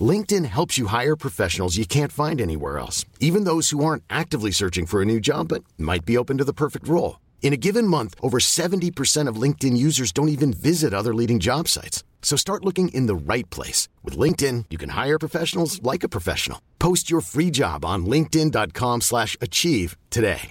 LinkedIn 0.00 0.44
helps 0.46 0.76
you 0.76 0.86
hire 0.86 1.14
professionals 1.14 1.76
you 1.76 1.86
can't 1.86 2.10
find 2.10 2.40
anywhere 2.40 2.78
else, 2.78 3.04
even 3.20 3.44
those 3.44 3.70
who 3.70 3.84
aren't 3.84 4.02
actively 4.10 4.50
searching 4.50 4.86
for 4.86 5.00
a 5.00 5.04
new 5.04 5.20
job 5.20 5.48
but 5.48 5.62
might 5.78 6.04
be 6.04 6.18
open 6.18 6.38
to 6.38 6.44
the 6.44 6.52
perfect 6.52 6.88
role. 6.88 7.20
In 7.42 7.52
a 7.52 7.58
given 7.58 7.86
month, 7.86 8.14
over 8.20 8.38
70% 8.40 9.28
of 9.28 9.36
LinkedIn 9.36 9.76
users 9.76 10.10
don't 10.10 10.30
even 10.30 10.52
visit 10.52 10.92
other 10.92 11.14
leading 11.14 11.38
job 11.38 11.68
sites. 11.68 12.02
So 12.22 12.36
start 12.36 12.64
looking 12.64 12.88
in 12.88 13.06
the 13.06 13.14
right 13.14 13.48
place. 13.50 13.86
With 14.02 14.18
LinkedIn, 14.18 14.64
you 14.70 14.78
can 14.78 14.88
hire 14.88 15.18
professionals 15.18 15.80
like 15.82 16.02
a 16.02 16.08
professional. 16.08 16.58
Post 16.80 17.10
your 17.10 17.20
free 17.20 17.50
job 17.52 17.84
on 17.84 18.06
linkedin.com 18.06 19.02
slash 19.02 19.36
achieve 19.40 19.96
today. 20.10 20.50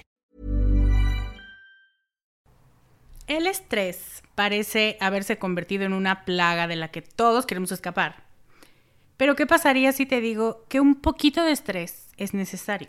El 3.26 3.46
estrés 3.46 4.22
parece 4.34 4.98
haberse 5.00 5.38
convertido 5.38 5.84
en 5.84 5.94
una 5.94 6.26
plaga 6.26 6.68
de 6.68 6.76
la 6.76 6.88
que 6.88 7.00
todos 7.00 7.46
queremos 7.46 7.72
escapar. 7.72 8.22
Pero 9.16 9.36
¿qué 9.36 9.46
pasaría 9.46 9.92
si 9.92 10.06
te 10.06 10.20
digo 10.20 10.64
que 10.68 10.80
un 10.80 10.96
poquito 10.96 11.44
de 11.44 11.52
estrés 11.52 12.08
es 12.16 12.34
necesario? 12.34 12.88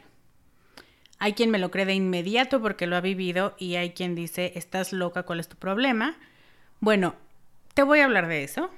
Hay 1.20 1.34
quien 1.34 1.50
me 1.50 1.60
lo 1.60 1.72
cree 1.72 1.86
de 1.86 1.94
inmediato 1.94 2.62
porque 2.62 2.88
lo 2.88 2.96
ha 2.96 3.02
vivido 3.02 3.56
y 3.58 3.76
hay 3.76 3.92
quien 3.92 4.16
dice, 4.16 4.54
estás 4.56 4.92
loca, 4.92 5.24
¿cuál 5.24 5.40
es 5.40 5.48
tu 5.48 5.56
problema? 5.56 6.18
Bueno, 6.80 7.16
te 7.74 7.84
voy 7.84 8.00
a 8.00 8.06
hablar 8.06 8.28
de 8.28 8.44
eso. 8.44 8.70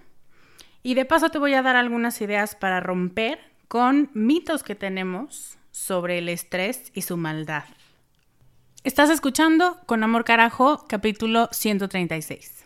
Y 0.83 0.93
de 0.93 1.05
paso 1.05 1.29
te 1.29 1.39
voy 1.39 1.53
a 1.53 1.61
dar 1.61 1.75
algunas 1.75 2.21
ideas 2.21 2.55
para 2.55 2.79
romper 2.79 3.39
con 3.67 4.09
mitos 4.13 4.63
que 4.63 4.75
tenemos 4.75 5.57
sobre 5.71 6.19
el 6.19 6.29
estrés 6.29 6.91
y 6.93 7.01
su 7.01 7.17
maldad. 7.17 7.65
Estás 8.83 9.09
escuchando 9.09 9.77
Con 9.85 10.03
Amor 10.03 10.23
Carajo, 10.23 10.85
capítulo 10.87 11.49
136. 11.51 12.65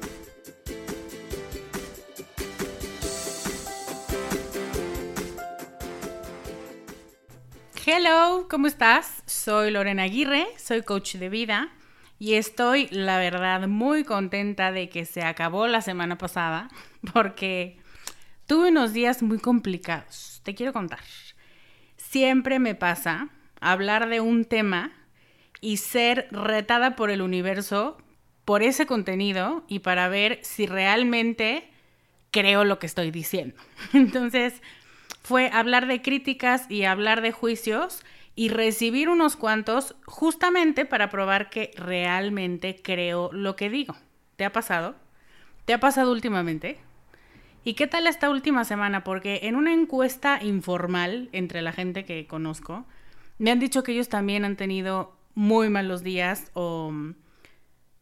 Hello, 7.93 8.47
¿cómo 8.49 8.67
estás? 8.67 9.21
Soy 9.25 9.69
Lorena 9.69 10.03
Aguirre, 10.03 10.47
soy 10.55 10.81
coach 10.81 11.15
de 11.15 11.27
vida 11.27 11.73
y 12.19 12.35
estoy, 12.35 12.87
la 12.89 13.17
verdad, 13.17 13.67
muy 13.67 14.05
contenta 14.05 14.71
de 14.71 14.87
que 14.87 15.03
se 15.03 15.23
acabó 15.23 15.67
la 15.67 15.81
semana 15.81 16.17
pasada 16.17 16.69
porque 17.13 17.79
tuve 18.47 18.69
unos 18.69 18.93
días 18.93 19.21
muy 19.21 19.39
complicados. 19.39 20.39
Te 20.45 20.55
quiero 20.55 20.71
contar. 20.71 21.01
Siempre 21.97 22.59
me 22.59 22.75
pasa 22.75 23.27
hablar 23.59 24.07
de 24.07 24.21
un 24.21 24.45
tema 24.45 24.93
y 25.59 25.75
ser 25.75 26.29
retada 26.31 26.95
por 26.95 27.09
el 27.09 27.21
universo 27.21 27.97
por 28.45 28.63
ese 28.63 28.85
contenido 28.85 29.65
y 29.67 29.79
para 29.79 30.07
ver 30.07 30.39
si 30.43 30.65
realmente 30.65 31.69
creo 32.31 32.63
lo 32.63 32.79
que 32.79 32.87
estoy 32.87 33.11
diciendo. 33.11 33.61
Entonces, 33.93 34.61
fue 35.23 35.49
hablar 35.51 35.87
de 35.87 36.01
críticas 36.01 36.69
y 36.69 36.83
hablar 36.83 37.21
de 37.21 37.31
juicios 37.31 38.03
y 38.35 38.49
recibir 38.49 39.09
unos 39.09 39.35
cuantos 39.35 39.95
justamente 40.05 40.85
para 40.85 41.09
probar 41.09 41.49
que 41.49 41.71
realmente 41.75 42.79
creo 42.81 43.31
lo 43.31 43.55
que 43.55 43.69
digo. 43.69 43.95
¿Te 44.35 44.45
ha 44.45 44.51
pasado? 44.51 44.95
¿Te 45.65 45.73
ha 45.73 45.79
pasado 45.79 46.11
últimamente? 46.11 46.79
¿Y 47.63 47.75
qué 47.75 47.85
tal 47.87 48.07
esta 48.07 48.29
última 48.29 48.65
semana? 48.65 49.03
Porque 49.03 49.41
en 49.43 49.55
una 49.55 49.73
encuesta 49.73 50.41
informal 50.41 51.29
entre 51.31 51.61
la 51.61 51.73
gente 51.73 52.05
que 52.05 52.25
conozco, 52.25 52.85
me 53.37 53.51
han 53.51 53.59
dicho 53.59 53.83
que 53.83 53.91
ellos 53.91 54.09
también 54.09 54.45
han 54.45 54.55
tenido 54.55 55.15
muy 55.35 55.69
malos 55.69 56.03
días 56.03 56.49
o 56.53 56.91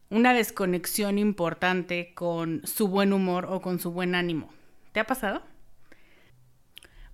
una 0.08 0.34
desconexión 0.34 1.18
importante 1.18 2.12
con 2.14 2.62
su 2.66 2.88
buen 2.88 3.12
humor 3.12 3.46
o 3.50 3.60
con 3.60 3.78
su 3.78 3.90
buen 3.92 4.14
ánimo. 4.14 4.50
¿Te 4.92 5.00
ha 5.00 5.06
pasado? 5.06 5.42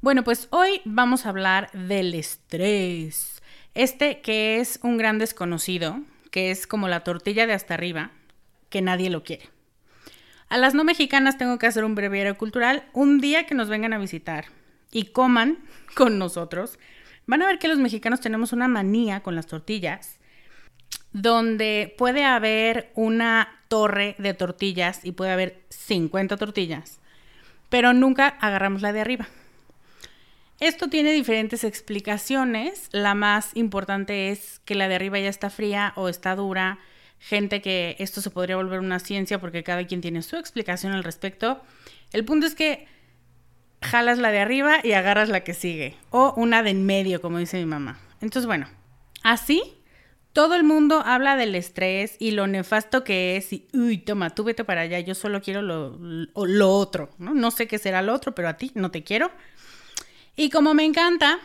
Bueno, 0.02 0.24
pues 0.24 0.48
hoy 0.50 0.82
vamos 0.84 1.24
a 1.24 1.30
hablar 1.30 1.70
del 1.72 2.14
estrés. 2.14 3.42
Este 3.74 4.20
que 4.20 4.60
es 4.60 4.78
un 4.82 4.98
gran 4.98 5.18
desconocido, 5.18 6.02
que 6.30 6.50
es 6.50 6.66
como 6.66 6.86
la 6.86 7.00
tortilla 7.00 7.46
de 7.46 7.54
hasta 7.54 7.74
arriba, 7.74 8.10
que 8.68 8.82
nadie 8.82 9.08
lo 9.08 9.24
quiere. 9.24 9.48
A 10.48 10.58
las 10.58 10.74
no 10.74 10.84
mexicanas 10.84 11.38
tengo 11.38 11.58
que 11.58 11.66
hacer 11.66 11.82
un 11.82 11.94
breviario 11.94 12.36
cultural. 12.36 12.84
Un 12.92 13.20
día 13.20 13.46
que 13.46 13.54
nos 13.54 13.70
vengan 13.70 13.94
a 13.94 13.98
visitar 13.98 14.44
y 14.92 15.06
coman 15.06 15.58
con 15.94 16.18
nosotros, 16.18 16.78
van 17.26 17.40
a 17.42 17.46
ver 17.46 17.58
que 17.58 17.68
los 17.68 17.78
mexicanos 17.78 18.20
tenemos 18.20 18.52
una 18.52 18.68
manía 18.68 19.22
con 19.22 19.34
las 19.34 19.46
tortillas, 19.46 20.18
donde 21.12 21.94
puede 21.96 22.22
haber 22.22 22.92
una 22.94 23.62
torre 23.68 24.14
de 24.18 24.34
tortillas 24.34 25.06
y 25.06 25.12
puede 25.12 25.32
haber 25.32 25.64
50 25.70 26.36
tortillas, 26.36 27.00
pero 27.70 27.94
nunca 27.94 28.28
agarramos 28.28 28.82
la 28.82 28.92
de 28.92 29.00
arriba. 29.00 29.28
Esto 30.60 30.88
tiene 30.88 31.12
diferentes 31.12 31.64
explicaciones. 31.64 32.88
La 32.92 33.14
más 33.14 33.50
importante 33.54 34.30
es 34.30 34.60
que 34.64 34.74
la 34.74 34.88
de 34.88 34.94
arriba 34.94 35.18
ya 35.18 35.28
está 35.28 35.50
fría 35.50 35.92
o 35.96 36.08
está 36.08 36.34
dura. 36.34 36.78
Gente 37.18 37.60
que 37.60 37.96
esto 37.98 38.20
se 38.20 38.30
podría 38.30 38.56
volver 38.56 38.80
una 38.80 38.98
ciencia 38.98 39.40
porque 39.40 39.62
cada 39.62 39.86
quien 39.86 40.00
tiene 40.00 40.22
su 40.22 40.36
explicación 40.36 40.92
al 40.92 41.04
respecto. 41.04 41.62
El 42.12 42.24
punto 42.24 42.46
es 42.46 42.54
que 42.54 42.86
jalas 43.82 44.18
la 44.18 44.30
de 44.30 44.40
arriba 44.40 44.80
y 44.82 44.92
agarras 44.92 45.28
la 45.28 45.44
que 45.44 45.54
sigue. 45.54 45.94
O 46.10 46.32
una 46.36 46.62
de 46.62 46.70
en 46.70 46.86
medio, 46.86 47.20
como 47.20 47.38
dice 47.38 47.58
mi 47.58 47.66
mamá. 47.66 47.98
Entonces, 48.20 48.46
bueno, 48.46 48.68
así 49.22 49.62
todo 50.36 50.54
el 50.54 50.64
mundo 50.64 51.02
habla 51.02 51.34
del 51.34 51.54
estrés 51.54 52.16
y 52.18 52.32
lo 52.32 52.46
nefasto 52.46 53.04
que 53.04 53.38
es 53.38 53.54
y, 53.54 53.68
uy, 53.72 53.96
toma, 53.96 54.34
tú 54.34 54.44
vete 54.44 54.64
para 54.64 54.82
allá, 54.82 55.00
yo 55.00 55.14
solo 55.14 55.40
quiero 55.40 55.62
lo, 55.62 56.70
otro, 56.74 57.08
¿no? 57.16 57.32
No 57.32 57.50
sé 57.50 57.66
qué 57.66 57.78
será 57.78 58.02
lo 58.02 58.12
otro, 58.12 58.34
pero 58.34 58.50
a 58.50 58.58
ti 58.58 58.70
no 58.74 58.90
te 58.90 59.02
quiero. 59.02 59.30
Y 60.36 60.50
como 60.50 60.74
me 60.74 60.84
encanta, 60.84 61.38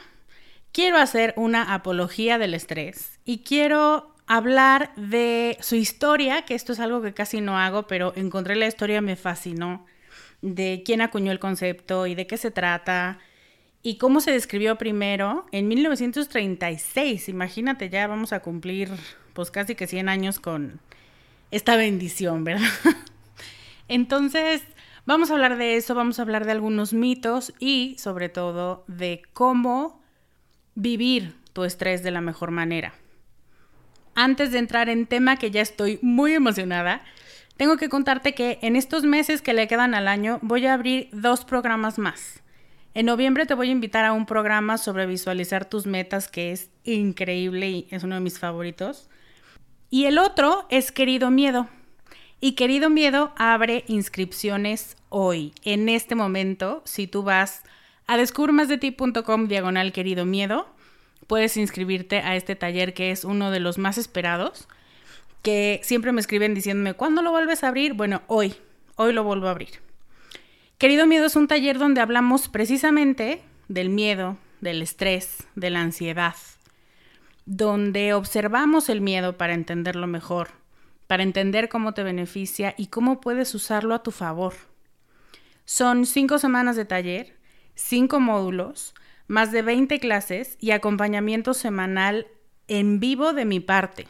quiero 0.73 0.97
hacer 0.97 1.33
una 1.38 1.73
apología 1.73 2.38
del 2.38 2.53
estrés 2.53 3.19
y 3.23 3.39
quiero 3.39 4.13
hablar 4.27 4.93
de 4.95 5.57
su 5.61 5.75
historia, 5.75 6.43
que 6.43 6.55
esto 6.55 6.73
es 6.73 6.79
algo 6.79 7.01
que 7.01 7.13
casi 7.13 7.41
no 7.41 7.57
hago, 7.57 7.88
pero 7.88 8.13
encontré 8.15 8.55
la 8.55 8.67
historia, 8.67 9.01
me 9.01 9.15
fascinó, 9.15 9.85
de 10.41 10.83
quién 10.85 11.01
acuñó 11.01 11.31
el 11.31 11.39
concepto 11.39 12.05
y 12.07 12.15
de 12.15 12.27
qué 12.27 12.38
se 12.38 12.51
trata 12.51 13.19
y 13.83 13.97
cómo 13.97 14.21
se 14.21 14.31
describió 14.31 14.77
primero 14.77 15.45
en 15.51 15.67
1936. 15.67 17.29
Imagínate, 17.29 17.89
ya 17.89 18.07
vamos 18.07 18.33
a 18.33 18.41
cumplir 18.41 18.89
pues 19.33 19.51
casi 19.51 19.75
que 19.75 19.87
100 19.87 20.09
años 20.09 20.39
con 20.39 20.79
esta 21.51 21.75
bendición, 21.75 22.44
¿verdad? 22.44 22.67
Entonces, 23.87 24.63
vamos 25.06 25.30
a 25.30 25.33
hablar 25.33 25.57
de 25.57 25.75
eso, 25.75 25.95
vamos 25.95 26.19
a 26.19 26.21
hablar 26.21 26.45
de 26.45 26.51
algunos 26.51 26.94
mitos 26.94 27.53
y 27.59 27.95
sobre 28.00 28.30
todo 28.30 28.83
de 28.88 29.21
cómo 29.33 30.01
vivir 30.75 31.36
tu 31.53 31.63
estrés 31.63 32.03
de 32.03 32.12
la 32.12 32.21
mejor 32.21 32.51
manera. 32.51 32.94
Antes 34.15 34.51
de 34.51 34.59
entrar 34.59 34.89
en 34.89 35.06
tema 35.06 35.38
que 35.38 35.51
ya 35.51 35.62
estoy 35.62 36.00
muy 36.01 36.33
emocionada, 36.33 37.01
tengo 37.57 37.77
que 37.77 37.89
contarte 37.89 38.33
que 38.33 38.59
en 38.62 38.75
estos 38.75 39.03
meses 39.03 39.42
que 39.42 39.53
le 39.53 39.68
quedan 39.68 39.94
al 39.94 40.07
año 40.07 40.39
voy 40.42 40.65
a 40.65 40.74
abrir 40.74 41.09
dos 41.12 41.45
programas 41.45 41.97
más. 41.97 42.42
En 42.94 43.06
noviembre 43.06 43.45
te 43.45 43.54
voy 43.54 43.69
a 43.69 43.71
invitar 43.71 44.04
a 44.04 44.12
un 44.12 44.25
programa 44.25 44.77
sobre 44.77 45.06
visualizar 45.06 45.65
tus 45.65 45.86
metas 45.86 46.27
que 46.27 46.51
es 46.51 46.69
increíble 46.83 47.69
y 47.69 47.88
es 47.89 48.04
uno 48.04 48.15
de 48.15 48.21
mis 48.21 48.38
favoritos. 48.38 49.09
Y 49.89 50.06
el 50.06 50.18
otro 50.18 50.65
es 50.69 50.92
Querido 50.92 51.31
Miedo. 51.31 51.68
Y 52.43 52.53
Querido 52.53 52.89
Miedo 52.89 53.33
abre 53.38 53.83
inscripciones 53.88 54.97
hoy, 55.09 55.53
en 55.63 55.88
este 55.89 56.15
momento. 56.15 56.81
Si 56.85 57.05
tú 57.05 57.21
vas 57.21 57.61
a 58.07 58.17
descubremasdeti.com 58.17 59.47
diagonal 59.47 59.93
Querido 59.93 60.25
Miedo, 60.25 60.67
puedes 61.27 61.55
inscribirte 61.55 62.17
a 62.17 62.35
este 62.35 62.55
taller 62.55 62.95
que 62.95 63.11
es 63.11 63.25
uno 63.25 63.51
de 63.51 63.59
los 63.59 63.77
más 63.77 63.99
esperados, 63.99 64.67
que 65.43 65.81
siempre 65.83 66.11
me 66.13 66.19
escriben 66.19 66.55
diciéndome, 66.55 66.95
¿cuándo 66.95 67.21
lo 67.21 67.29
vuelves 67.29 67.63
a 67.63 67.67
abrir? 67.67 67.93
Bueno, 67.93 68.23
hoy, 68.25 68.55
hoy 68.95 69.13
lo 69.13 69.23
vuelvo 69.23 69.45
a 69.45 69.51
abrir. 69.51 69.79
Querido 70.79 71.05
Miedo 71.05 71.27
es 71.27 71.35
un 71.35 71.47
taller 71.47 71.77
donde 71.77 72.01
hablamos 72.01 72.49
precisamente 72.49 73.44
del 73.67 73.91
miedo, 73.91 74.39
del 74.61 74.81
estrés, 74.81 75.45
de 75.53 75.69
la 75.69 75.81
ansiedad, 75.81 76.35
donde 77.45 78.15
observamos 78.15 78.89
el 78.89 78.99
miedo 78.99 79.37
para 79.37 79.53
entenderlo 79.53 80.07
mejor, 80.07 80.59
para 81.11 81.23
entender 81.23 81.67
cómo 81.67 81.93
te 81.93 82.03
beneficia 82.03 82.73
y 82.77 82.87
cómo 82.87 83.19
puedes 83.19 83.53
usarlo 83.53 83.93
a 83.93 84.01
tu 84.01 84.11
favor. 84.11 84.53
Son 85.65 86.05
cinco 86.05 86.39
semanas 86.39 86.77
de 86.77 86.85
taller, 86.85 87.35
cinco 87.75 88.21
módulos, 88.21 88.95
más 89.27 89.51
de 89.51 89.61
20 89.61 89.99
clases 89.99 90.55
y 90.61 90.71
acompañamiento 90.71 91.53
semanal 91.53 92.27
en 92.69 93.01
vivo 93.01 93.33
de 93.33 93.43
mi 93.43 93.59
parte. 93.59 94.07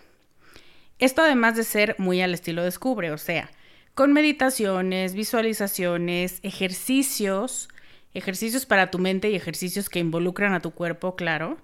Esto 1.00 1.24
además 1.24 1.56
de 1.56 1.64
ser 1.64 1.96
muy 1.98 2.22
al 2.22 2.36
estilo 2.36 2.64
Descubre, 2.64 3.10
o 3.10 3.18
sea, 3.18 3.50
con 3.96 4.14
meditaciones, 4.14 5.16
visualizaciones, 5.16 6.38
ejercicios, 6.44 7.68
ejercicios 8.14 8.68
para 8.68 8.92
tu 8.92 9.00
mente 9.00 9.32
y 9.32 9.36
ejercicios 9.36 9.90
que 9.90 9.98
involucran 9.98 10.54
a 10.54 10.60
tu 10.60 10.70
cuerpo, 10.70 11.16
claro, 11.16 11.58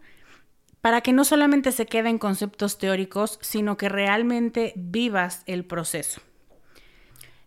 para 0.87 1.01
que 1.01 1.11
no 1.11 1.25
solamente 1.25 1.73
se 1.73 1.85
queden 1.85 2.17
conceptos 2.17 2.77
teóricos, 2.77 3.39
sino 3.41 3.75
que 3.75 3.89
realmente 3.89 4.71
vivas 4.77 5.43
el 5.45 5.65
proceso. 5.65 6.21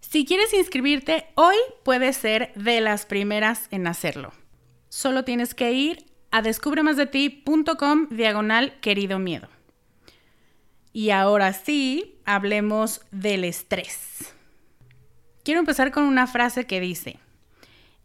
Si 0.00 0.26
quieres 0.26 0.52
inscribirte, 0.52 1.24
hoy 1.36 1.56
puedes 1.82 2.18
ser 2.18 2.52
de 2.54 2.82
las 2.82 3.06
primeras 3.06 3.66
en 3.70 3.86
hacerlo. 3.86 4.34
Solo 4.90 5.24
tienes 5.24 5.54
que 5.54 5.72
ir 5.72 6.04
a 6.30 6.42
descubremasdeti.com 6.42 8.08
diagonal 8.10 8.78
querido 8.80 9.18
miedo. 9.18 9.48
Y 10.92 11.08
ahora 11.08 11.54
sí, 11.54 12.20
hablemos 12.26 13.00
del 13.10 13.44
estrés. 13.44 14.34
Quiero 15.44 15.60
empezar 15.60 15.92
con 15.92 16.02
una 16.02 16.26
frase 16.26 16.66
que 16.66 16.78
dice, 16.78 17.18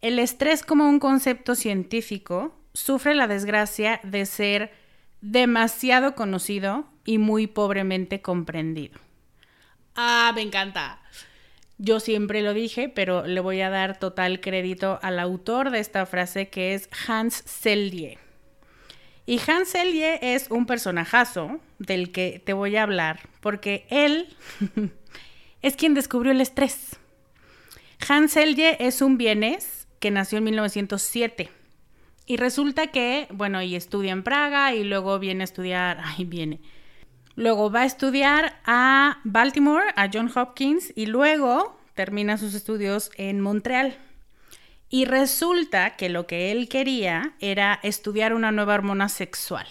el 0.00 0.18
estrés 0.18 0.62
como 0.62 0.88
un 0.88 0.98
concepto 0.98 1.54
científico 1.54 2.58
sufre 2.72 3.14
la 3.14 3.28
desgracia 3.28 4.00
de 4.02 4.24
ser 4.24 4.85
demasiado 5.30 6.14
conocido 6.14 6.86
y 7.04 7.18
muy 7.18 7.46
pobremente 7.46 8.22
comprendido. 8.22 8.98
Ah, 9.96 10.32
me 10.34 10.42
encanta. 10.42 11.00
Yo 11.78 12.00
siempre 12.00 12.42
lo 12.42 12.54
dije, 12.54 12.88
pero 12.88 13.26
le 13.26 13.40
voy 13.40 13.60
a 13.60 13.70
dar 13.70 13.98
total 13.98 14.40
crédito 14.40 14.98
al 15.02 15.18
autor 15.18 15.70
de 15.70 15.80
esta 15.80 16.06
frase 16.06 16.48
que 16.48 16.74
es 16.74 16.88
Hans 17.06 17.42
Selye. 17.44 18.18
Y 19.26 19.40
Hans 19.46 19.70
Selye 19.70 20.34
es 20.34 20.48
un 20.50 20.66
personajazo 20.66 21.60
del 21.78 22.12
que 22.12 22.40
te 22.44 22.52
voy 22.52 22.76
a 22.76 22.84
hablar, 22.84 23.28
porque 23.40 23.84
él 23.90 24.28
es 25.62 25.74
quien 25.74 25.94
descubrió 25.94 26.32
el 26.32 26.40
estrés. 26.40 26.96
Hans 28.08 28.32
Selye 28.32 28.76
es 28.78 29.02
un 29.02 29.18
vienes 29.18 29.88
que 29.98 30.12
nació 30.12 30.38
en 30.38 30.44
1907. 30.44 31.50
Y 32.26 32.36
resulta 32.36 32.88
que, 32.88 33.28
bueno, 33.30 33.62
y 33.62 33.76
estudia 33.76 34.12
en 34.12 34.24
Praga 34.24 34.74
y 34.74 34.82
luego 34.82 35.18
viene 35.20 35.42
a 35.42 35.44
estudiar, 35.44 36.00
ay, 36.04 36.24
viene. 36.24 36.60
Luego 37.36 37.70
va 37.70 37.82
a 37.82 37.86
estudiar 37.86 38.60
a 38.64 39.20
Baltimore, 39.24 39.86
a 39.94 40.10
John 40.12 40.30
Hopkins, 40.34 40.92
y 40.96 41.06
luego 41.06 41.78
termina 41.94 42.36
sus 42.38 42.54
estudios 42.54 43.10
en 43.16 43.40
Montreal. 43.40 43.96
Y 44.88 45.04
resulta 45.04 45.96
que 45.96 46.08
lo 46.08 46.26
que 46.26 46.50
él 46.52 46.68
quería 46.68 47.34
era 47.40 47.78
estudiar 47.82 48.32
una 48.34 48.52
nueva 48.52 48.74
hormona 48.74 49.08
sexual. 49.08 49.66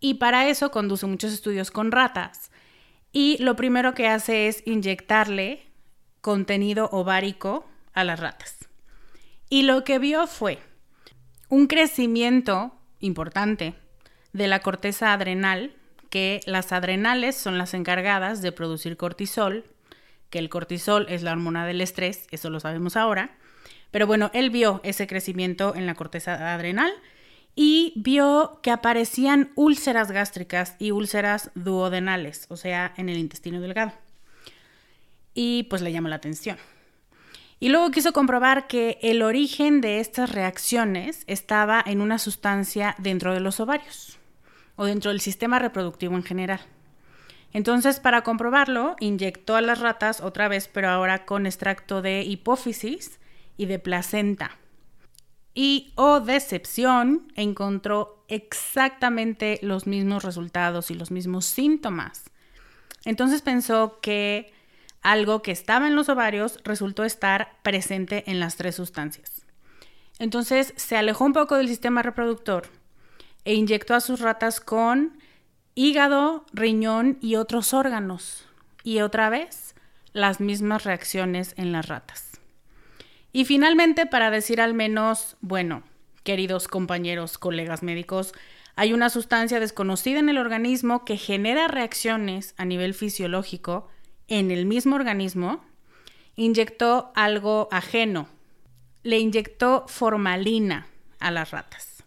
Y 0.00 0.14
para 0.14 0.48
eso 0.48 0.70
conduce 0.70 1.06
muchos 1.06 1.32
estudios 1.32 1.70
con 1.70 1.92
ratas. 1.92 2.50
Y 3.12 3.38
lo 3.42 3.56
primero 3.56 3.94
que 3.94 4.08
hace 4.08 4.48
es 4.48 4.62
inyectarle 4.66 5.66
contenido 6.20 6.88
ovárico 6.92 7.66
a 7.92 8.04
las 8.04 8.20
ratas. 8.20 8.68
Y 9.48 9.62
lo 9.62 9.84
que 9.84 9.98
vio 9.98 10.26
fue 10.26 10.58
un 11.48 11.66
crecimiento 11.66 12.74
importante 13.00 13.74
de 14.32 14.48
la 14.48 14.60
corteza 14.60 15.12
adrenal, 15.12 15.74
que 16.10 16.40
las 16.46 16.72
adrenales 16.72 17.36
son 17.36 17.58
las 17.58 17.74
encargadas 17.74 18.42
de 18.42 18.52
producir 18.52 18.96
cortisol, 18.96 19.64
que 20.30 20.38
el 20.38 20.48
cortisol 20.48 21.06
es 21.08 21.22
la 21.22 21.32
hormona 21.32 21.66
del 21.66 21.80
estrés, 21.80 22.26
eso 22.30 22.50
lo 22.50 22.60
sabemos 22.60 22.96
ahora. 22.96 23.36
Pero 23.90 24.06
bueno, 24.06 24.30
él 24.34 24.50
vio 24.50 24.80
ese 24.84 25.06
crecimiento 25.06 25.74
en 25.74 25.86
la 25.86 25.94
corteza 25.94 26.54
adrenal 26.54 26.92
y 27.54 27.92
vio 27.96 28.60
que 28.62 28.70
aparecían 28.70 29.52
úlceras 29.54 30.10
gástricas 30.10 30.76
y 30.78 30.90
úlceras 30.90 31.50
duodenales, 31.54 32.46
o 32.50 32.56
sea, 32.56 32.92
en 32.96 33.08
el 33.08 33.18
intestino 33.18 33.60
delgado 33.60 33.92
y 35.36 35.64
pues 35.64 35.82
le 35.82 35.92
llamó 35.92 36.08
la 36.08 36.16
atención. 36.16 36.56
Y 37.58 37.70
luego 37.70 37.90
quiso 37.90 38.12
comprobar 38.12 38.66
que 38.66 38.98
el 39.02 39.22
origen 39.22 39.80
de 39.80 40.00
estas 40.00 40.30
reacciones 40.30 41.24
estaba 41.26 41.82
en 41.84 42.00
una 42.00 42.18
sustancia 42.18 42.94
dentro 42.98 43.32
de 43.32 43.40
los 43.40 43.60
ovarios 43.60 44.18
o 44.76 44.84
dentro 44.84 45.10
del 45.10 45.20
sistema 45.20 45.58
reproductivo 45.58 46.14
en 46.16 46.22
general. 46.22 46.60
Entonces, 47.52 48.00
para 48.00 48.22
comprobarlo, 48.22 48.96
inyectó 49.00 49.56
a 49.56 49.62
las 49.62 49.80
ratas 49.80 50.20
otra 50.20 50.48
vez, 50.48 50.68
pero 50.68 50.90
ahora 50.90 51.24
con 51.24 51.46
extracto 51.46 52.02
de 52.02 52.22
hipófisis 52.22 53.18
y 53.56 53.64
de 53.64 53.78
placenta. 53.78 54.58
Y, 55.54 55.92
oh 55.94 56.20
decepción, 56.20 57.32
encontró 57.34 58.22
exactamente 58.28 59.58
los 59.62 59.86
mismos 59.86 60.22
resultados 60.22 60.90
y 60.90 60.94
los 60.94 61.10
mismos 61.10 61.46
síntomas. 61.46 62.24
Entonces 63.06 63.40
pensó 63.40 64.00
que 64.02 64.52
algo 65.06 65.40
que 65.40 65.52
estaba 65.52 65.86
en 65.86 65.94
los 65.94 66.08
ovarios 66.08 66.58
resultó 66.64 67.04
estar 67.04 67.52
presente 67.62 68.24
en 68.26 68.40
las 68.40 68.56
tres 68.56 68.74
sustancias. 68.74 69.46
Entonces 70.18 70.74
se 70.74 70.96
alejó 70.96 71.24
un 71.24 71.32
poco 71.32 71.54
del 71.54 71.68
sistema 71.68 72.02
reproductor 72.02 72.66
e 73.44 73.54
inyectó 73.54 73.94
a 73.94 74.00
sus 74.00 74.18
ratas 74.18 74.58
con 74.58 75.16
hígado, 75.76 76.44
riñón 76.52 77.18
y 77.20 77.36
otros 77.36 77.72
órganos. 77.72 78.48
Y 78.82 78.98
otra 78.98 79.30
vez, 79.30 79.76
las 80.12 80.40
mismas 80.40 80.82
reacciones 80.82 81.54
en 81.56 81.70
las 81.70 81.86
ratas. 81.86 82.40
Y 83.32 83.44
finalmente, 83.44 84.06
para 84.06 84.32
decir 84.32 84.60
al 84.60 84.74
menos, 84.74 85.36
bueno, 85.40 85.84
queridos 86.24 86.66
compañeros, 86.66 87.38
colegas 87.38 87.84
médicos, 87.84 88.32
hay 88.74 88.92
una 88.92 89.08
sustancia 89.08 89.60
desconocida 89.60 90.18
en 90.18 90.30
el 90.30 90.38
organismo 90.38 91.04
que 91.04 91.16
genera 91.16 91.68
reacciones 91.68 92.54
a 92.56 92.64
nivel 92.64 92.92
fisiológico 92.92 93.88
en 94.28 94.50
el 94.50 94.66
mismo 94.66 94.96
organismo, 94.96 95.64
inyectó 96.36 97.12
algo 97.14 97.68
ajeno. 97.70 98.28
le 99.02 99.20
inyectó 99.20 99.84
formalina 99.86 100.88
a 101.20 101.30
las 101.30 101.52
ratas. 101.52 102.02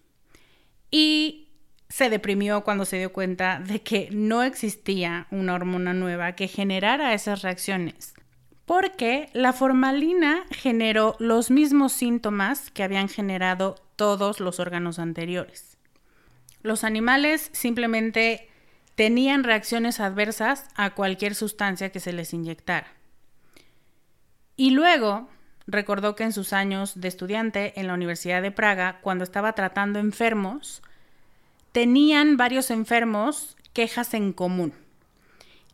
Y 0.92 1.48
se 1.88 2.10
deprimió 2.10 2.66
cuando 2.66 2.84
se 2.84 2.98
dio 2.98 3.14
cuenta 3.14 3.60
de 3.60 3.82
que 3.82 4.10
no 4.12 4.44
existía 4.44 5.28
una 5.32 5.56
hormona 5.56 5.94
nueva 5.94 6.34
que 6.34 6.50
generara 6.50 7.14
esas 7.14 7.42
reacciones, 7.42 8.14
porque 8.66 9.30
la 9.34 9.54
formalina 9.54 10.44
generó 10.52 11.16
los 11.20 11.50
mismos 11.52 11.94
síntomas 11.94 12.70
que 12.70 12.84
habían 12.84 13.08
generado 13.08 13.76
todos 13.96 14.40
los 14.40 14.60
órganos 14.60 15.00
anteriores. 15.00 15.78
Los 16.62 16.84
animales 16.84 17.50
simplemente 17.54 18.49
tenían 19.00 19.46
reacciones 19.46 20.02
adversas 20.02 20.66
a 20.76 20.90
cualquier 20.90 21.34
sustancia 21.34 21.90
que 21.90 22.02
se 22.02 22.12
les 22.12 22.34
inyectara. 22.34 22.88
Y 24.58 24.72
luego 24.72 25.30
recordó 25.68 26.18
que 26.18 26.26
en 26.26 26.34
sus 26.34 26.52
años 26.52 27.00
de 27.00 27.08
estudiante 27.08 27.80
en 27.80 27.88
la 27.88 27.94
Universidad 27.94 28.42
de 28.42 28.52
Praga, 28.52 29.00
cuando 29.00 29.24
estaba 29.24 29.54
tratando 29.54 30.00
enfermos, 30.00 30.82
tenían 31.72 32.36
varios 32.36 32.72
enfermos 32.72 33.56
quejas 33.72 34.14
en 34.14 34.34
común. 34.34 34.74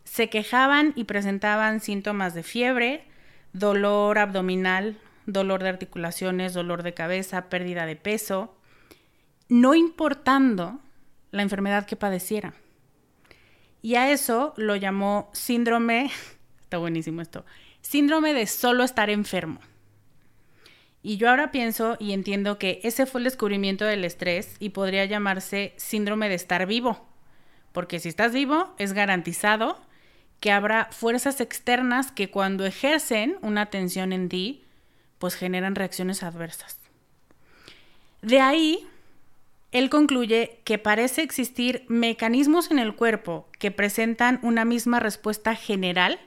Se 0.03 0.29
quejaban 0.29 0.93
y 0.95 1.05
presentaban 1.05 1.79
síntomas 1.79 2.35
de 2.35 2.43
fiebre, 2.43 3.07
dolor 3.53 4.19
abdominal, 4.19 4.99
dolor 5.25 5.63
de 5.63 5.69
articulaciones, 5.69 6.53
dolor 6.53 6.83
de 6.83 6.93
cabeza, 6.93 7.49
pérdida 7.49 7.87
de 7.87 7.95
peso, 7.95 8.55
no 9.49 9.73
importando 9.73 10.79
la 11.31 11.41
enfermedad 11.41 11.87
que 11.87 11.95
padecieran. 11.95 12.53
Y 13.85 13.97
a 13.97 14.11
eso 14.11 14.55
lo 14.57 14.75
llamó 14.75 15.29
síndrome, 15.31 16.09
está 16.61 16.79
buenísimo 16.79 17.21
esto, 17.21 17.45
síndrome 17.81 18.33
de 18.33 18.47
solo 18.47 18.83
estar 18.83 19.11
enfermo. 19.11 19.59
Y 21.03 21.17
yo 21.17 21.29
ahora 21.29 21.51
pienso 21.51 21.95
y 21.99 22.13
entiendo 22.13 22.57
que 22.57 22.79
ese 22.81 23.05
fue 23.05 23.19
el 23.19 23.25
descubrimiento 23.25 23.85
del 23.85 24.03
estrés 24.03 24.55
y 24.57 24.69
podría 24.69 25.05
llamarse 25.05 25.75
síndrome 25.77 26.29
de 26.29 26.33
estar 26.33 26.65
vivo. 26.65 27.07
Porque 27.73 27.99
si 27.99 28.09
estás 28.09 28.33
vivo, 28.33 28.73
es 28.79 28.93
garantizado 28.93 29.79
que 30.39 30.51
habrá 30.51 30.85
fuerzas 30.85 31.39
externas 31.39 32.11
que 32.11 32.31
cuando 32.31 32.65
ejercen 32.65 33.37
una 33.43 33.67
tensión 33.67 34.13
en 34.13 34.29
ti, 34.29 34.63
pues 35.19 35.35
generan 35.35 35.75
reacciones 35.75 36.23
adversas. 36.23 36.79
De 38.23 38.41
ahí, 38.41 38.87
él 39.75 39.89
concluye 39.89 40.61
que 40.63 40.77
parece 40.77 41.21
existir 41.21 41.83
mecanismos 41.89 42.71
en 42.71 42.79
el 42.79 42.95
cuerpo 42.95 43.49
que 43.59 43.71
presentan 43.71 44.39
una 44.41 44.63
misma 44.63 45.01
respuesta 45.01 45.53
general 45.53 46.17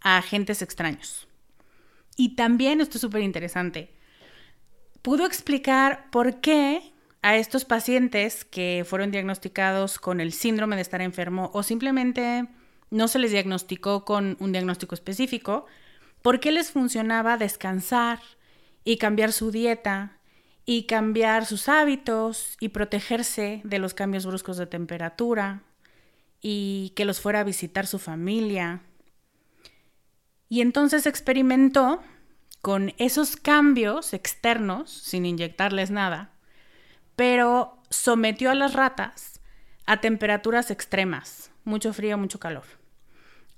a 0.00 0.16
agentes 0.16 0.62
extraños. 0.62 1.28
Y 2.16 2.34
también, 2.34 2.80
esto 2.80 2.96
es 2.96 3.02
súper 3.02 3.20
interesante, 3.20 3.92
pudo 5.02 5.26
explicar 5.26 6.08
por 6.10 6.40
qué 6.40 6.94
a 7.20 7.36
estos 7.36 7.66
pacientes 7.66 8.46
que 8.46 8.86
fueron 8.88 9.10
diagnosticados 9.10 9.98
con 9.98 10.18
el 10.18 10.32
síndrome 10.32 10.76
de 10.76 10.82
estar 10.82 11.02
enfermo 11.02 11.50
o 11.52 11.62
simplemente 11.62 12.48
no 12.88 13.06
se 13.06 13.18
les 13.18 13.32
diagnosticó 13.32 14.06
con 14.06 14.38
un 14.40 14.52
diagnóstico 14.52 14.94
específico, 14.94 15.66
por 16.22 16.40
qué 16.40 16.52
les 16.52 16.70
funcionaba 16.70 17.36
descansar 17.36 18.20
y 18.82 18.96
cambiar 18.96 19.32
su 19.32 19.50
dieta 19.50 20.17
y 20.70 20.82
cambiar 20.82 21.46
sus 21.46 21.66
hábitos 21.70 22.58
y 22.60 22.68
protegerse 22.68 23.62
de 23.64 23.78
los 23.78 23.94
cambios 23.94 24.26
bruscos 24.26 24.58
de 24.58 24.66
temperatura 24.66 25.62
y 26.42 26.92
que 26.94 27.06
los 27.06 27.22
fuera 27.22 27.40
a 27.40 27.44
visitar 27.44 27.86
su 27.86 27.98
familia. 27.98 28.82
Y 30.50 30.60
entonces 30.60 31.06
experimentó 31.06 32.02
con 32.60 32.92
esos 32.98 33.36
cambios 33.36 34.12
externos, 34.12 34.90
sin 34.90 35.24
inyectarles 35.24 35.90
nada, 35.90 36.32
pero 37.16 37.78
sometió 37.88 38.50
a 38.50 38.54
las 38.54 38.74
ratas 38.74 39.40
a 39.86 40.02
temperaturas 40.02 40.70
extremas, 40.70 41.50
mucho 41.64 41.94
frío, 41.94 42.18
mucho 42.18 42.40
calor, 42.40 42.66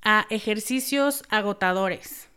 a 0.00 0.26
ejercicios 0.31 1.25
agotadores, 1.29 2.29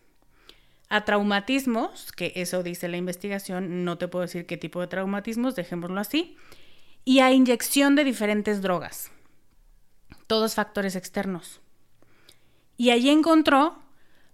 a 0.89 1.05
traumatismos, 1.05 2.11
que 2.11 2.33
eso 2.35 2.63
dice 2.63 2.87
la 2.87 2.97
investigación, 2.97 3.83
no 3.83 3.97
te 3.97 4.07
puedo 4.07 4.23
decir 4.23 4.45
qué 4.45 4.57
tipo 4.57 4.81
de 4.81 4.87
traumatismos, 4.87 5.55
dejémoslo 5.55 5.99
así, 5.99 6.37
y 7.05 7.19
a 7.19 7.31
inyección 7.31 7.95
de 7.95 8.03
diferentes 8.03 8.61
drogas, 8.61 9.11
todos 10.27 10.55
factores 10.55 10.95
externos. 10.95 11.61
Y 12.77 12.91
allí 12.91 13.09
encontró 13.09 13.77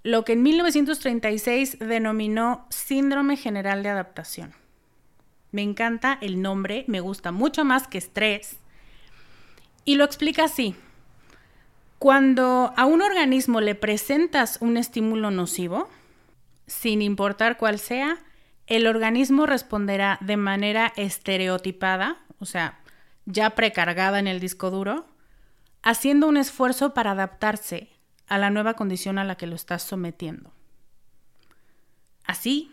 lo 0.04 0.24
que 0.24 0.34
en 0.34 0.44
1936 0.44 1.80
denominó 1.80 2.66
síndrome 2.70 3.38
general 3.38 3.84
de 3.84 3.90
adaptación. 3.90 4.54
Me 5.52 5.62
encanta 5.62 6.18
el 6.22 6.42
nombre, 6.42 6.86
me 6.88 7.00
gusta 7.00 7.32
mucho 7.32 7.66
más 7.66 7.88
que 7.88 7.98
estrés. 7.98 8.58
Y 9.84 9.96
lo 9.96 10.04
explica 10.04 10.46
así. 10.46 10.76
Cuando 11.98 12.74
a 12.78 12.86
un 12.86 13.02
organismo 13.02 13.60
le 13.60 13.76
presentas 13.76 14.58
un 14.62 14.78
estímulo 14.78 15.32
nocivo, 15.32 15.90
sin 16.70 17.02
importar 17.02 17.58
cuál 17.58 17.80
sea, 17.80 18.20
el 18.68 18.88
organismo 18.88 19.46
responderá 19.46 20.20
de 20.22 20.38
manera 20.38 20.94
estereotipada, 20.96 22.18
o 22.40 22.46
sea, 22.46 22.80
ya 23.26 23.50
precargada 23.52 24.20
en 24.20 24.28
el 24.28 24.40
disco 24.40 24.70
duro, 24.70 25.08
haciendo 25.82 26.28
un 26.28 26.38
esfuerzo 26.38 26.94
para 26.94 27.12
adaptarse 27.12 27.90
a 28.28 28.38
la 28.38 28.52
nueva 28.52 28.76
condición 28.76 29.18
a 29.18 29.24
la 29.24 29.36
que 29.36 29.48
lo 29.48 29.56
estás 29.56 29.82
sometiendo. 29.82 30.54
Así 32.26 32.72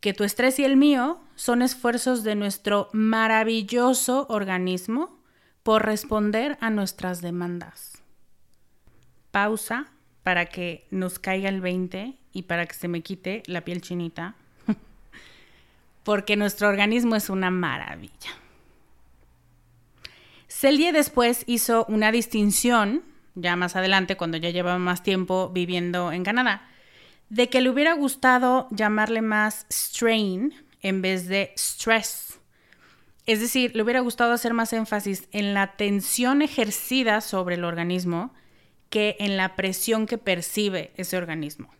que 0.00 0.12
tu 0.12 0.24
estrés 0.24 0.58
y 0.58 0.64
el 0.64 0.76
mío 0.76 1.20
son 1.36 1.62
esfuerzos 1.62 2.24
de 2.24 2.34
nuestro 2.34 2.88
maravilloso 2.92 4.26
organismo 4.28 5.20
por 5.62 5.86
responder 5.86 6.58
a 6.60 6.70
nuestras 6.70 7.20
demandas. 7.20 8.02
Pausa 9.30 9.92
para 10.28 10.44
que 10.44 10.84
nos 10.90 11.18
caiga 11.18 11.48
el 11.48 11.62
20 11.62 12.14
y 12.34 12.42
para 12.42 12.66
que 12.66 12.74
se 12.74 12.86
me 12.86 13.00
quite 13.00 13.42
la 13.46 13.62
piel 13.62 13.80
chinita, 13.80 14.34
porque 16.04 16.36
nuestro 16.36 16.68
organismo 16.68 17.16
es 17.16 17.30
una 17.30 17.50
maravilla. 17.50 18.32
Celie 20.46 20.92
después 20.92 21.44
hizo 21.46 21.86
una 21.88 22.12
distinción 22.12 23.04
ya 23.36 23.56
más 23.56 23.74
adelante, 23.74 24.18
cuando 24.18 24.36
ya 24.36 24.50
llevaba 24.50 24.76
más 24.76 25.02
tiempo 25.02 25.48
viviendo 25.48 26.12
en 26.12 26.24
Canadá, 26.24 26.68
de 27.30 27.48
que 27.48 27.62
le 27.62 27.70
hubiera 27.70 27.94
gustado 27.94 28.68
llamarle 28.70 29.22
más 29.22 29.64
strain 29.72 30.52
en 30.82 31.00
vez 31.00 31.26
de 31.26 31.54
stress. 31.56 32.38
Es 33.24 33.40
decir, 33.40 33.74
le 33.74 33.82
hubiera 33.82 34.00
gustado 34.00 34.34
hacer 34.34 34.52
más 34.52 34.74
énfasis 34.74 35.26
en 35.32 35.54
la 35.54 35.68
tensión 35.76 36.42
ejercida 36.42 37.22
sobre 37.22 37.54
el 37.54 37.64
organismo 37.64 38.34
que 38.90 39.16
en 39.20 39.36
la 39.36 39.56
presión 39.56 40.06
que 40.06 40.18
percibe 40.18 40.92
ese 40.96 41.16
organismo. 41.16 41.70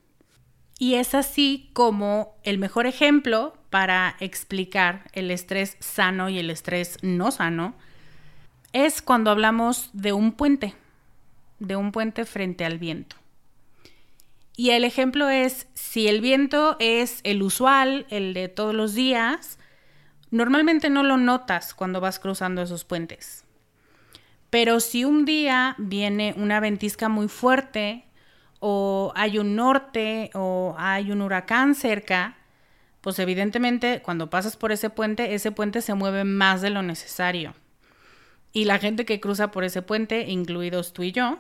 Y 0.79 0.95
es 0.95 1.15
así 1.15 1.71
como 1.73 2.37
el 2.45 2.59
mejor 2.59 2.87
ejemplo 2.87 3.57
para 3.71 4.17
explicar 4.21 5.11
el 5.13 5.31
estrés 5.31 5.77
sano 5.81 6.29
y 6.29 6.39
el 6.39 6.51
estrés 6.51 6.99
no 7.03 7.31
sano 7.31 7.75
es 8.73 9.03
cuando 9.03 9.31
hablamos 9.31 9.91
de 9.93 10.13
un 10.13 10.33
puente 10.33 10.75
de 11.59 11.77
un 11.77 11.93
puente 11.93 12.25
frente 12.25 12.65
al 12.65 12.79
viento. 12.79 13.17
Y 14.57 14.71
el 14.71 14.85
ejemplo 14.85 15.29
es, 15.29 15.69
si 15.75 16.09
el 16.09 16.21
viento 16.21 16.77
es 16.81 17.21
el 17.23 17.43
usual, 17.43 18.07
el 18.11 18.35
de 18.35 18.49
todos 18.49 18.75
los 18.75 18.95
días, 18.95 19.59
normalmente 20.31 20.91
no 20.91 21.05
lo 21.05 21.17
notas 21.17 21.75
cuando 21.75 22.01
vas 22.01 22.19
cruzando 22.19 22.63
esos 22.63 22.85
puentes. 22.85 23.45
Pero 24.51 24.81
si 24.81 25.05
un 25.05 25.25
día 25.25 25.75
viene 25.79 26.35
una 26.37 26.61
ventisca 26.61 27.09
muy 27.09 27.29
fuerte, 27.29 28.05
o 28.61 29.13
hay 29.15 29.39
un 29.39 29.55
norte, 29.57 30.31
o 30.35 30.75
hay 30.79 31.13
un 31.13 31.21
huracán 31.21 31.75
cerca, 31.75 32.37
pues 33.01 33.19
evidentemente 33.19 34.03
cuando 34.03 34.31
pasas 34.31 34.57
por 34.57 34.73
ese 34.73 34.91
puente, 34.91 35.35
ese 35.35 35.53
puente 35.53 35.83
se 35.83 35.95
mueve 35.95 36.25
más 36.25 36.61
de 36.61 36.71
lo 36.71 36.83
necesario. 36.83 37.55
Y 38.53 38.65
la 38.65 38.79
gente 38.79 39.05
que 39.05 39.21
cruza 39.21 39.51
por 39.51 39.65
ese 39.65 39.83
puente, 39.83 40.23
incluidos 40.29 40.93
tú 40.93 41.03
y 41.03 41.13
yo, 41.13 41.39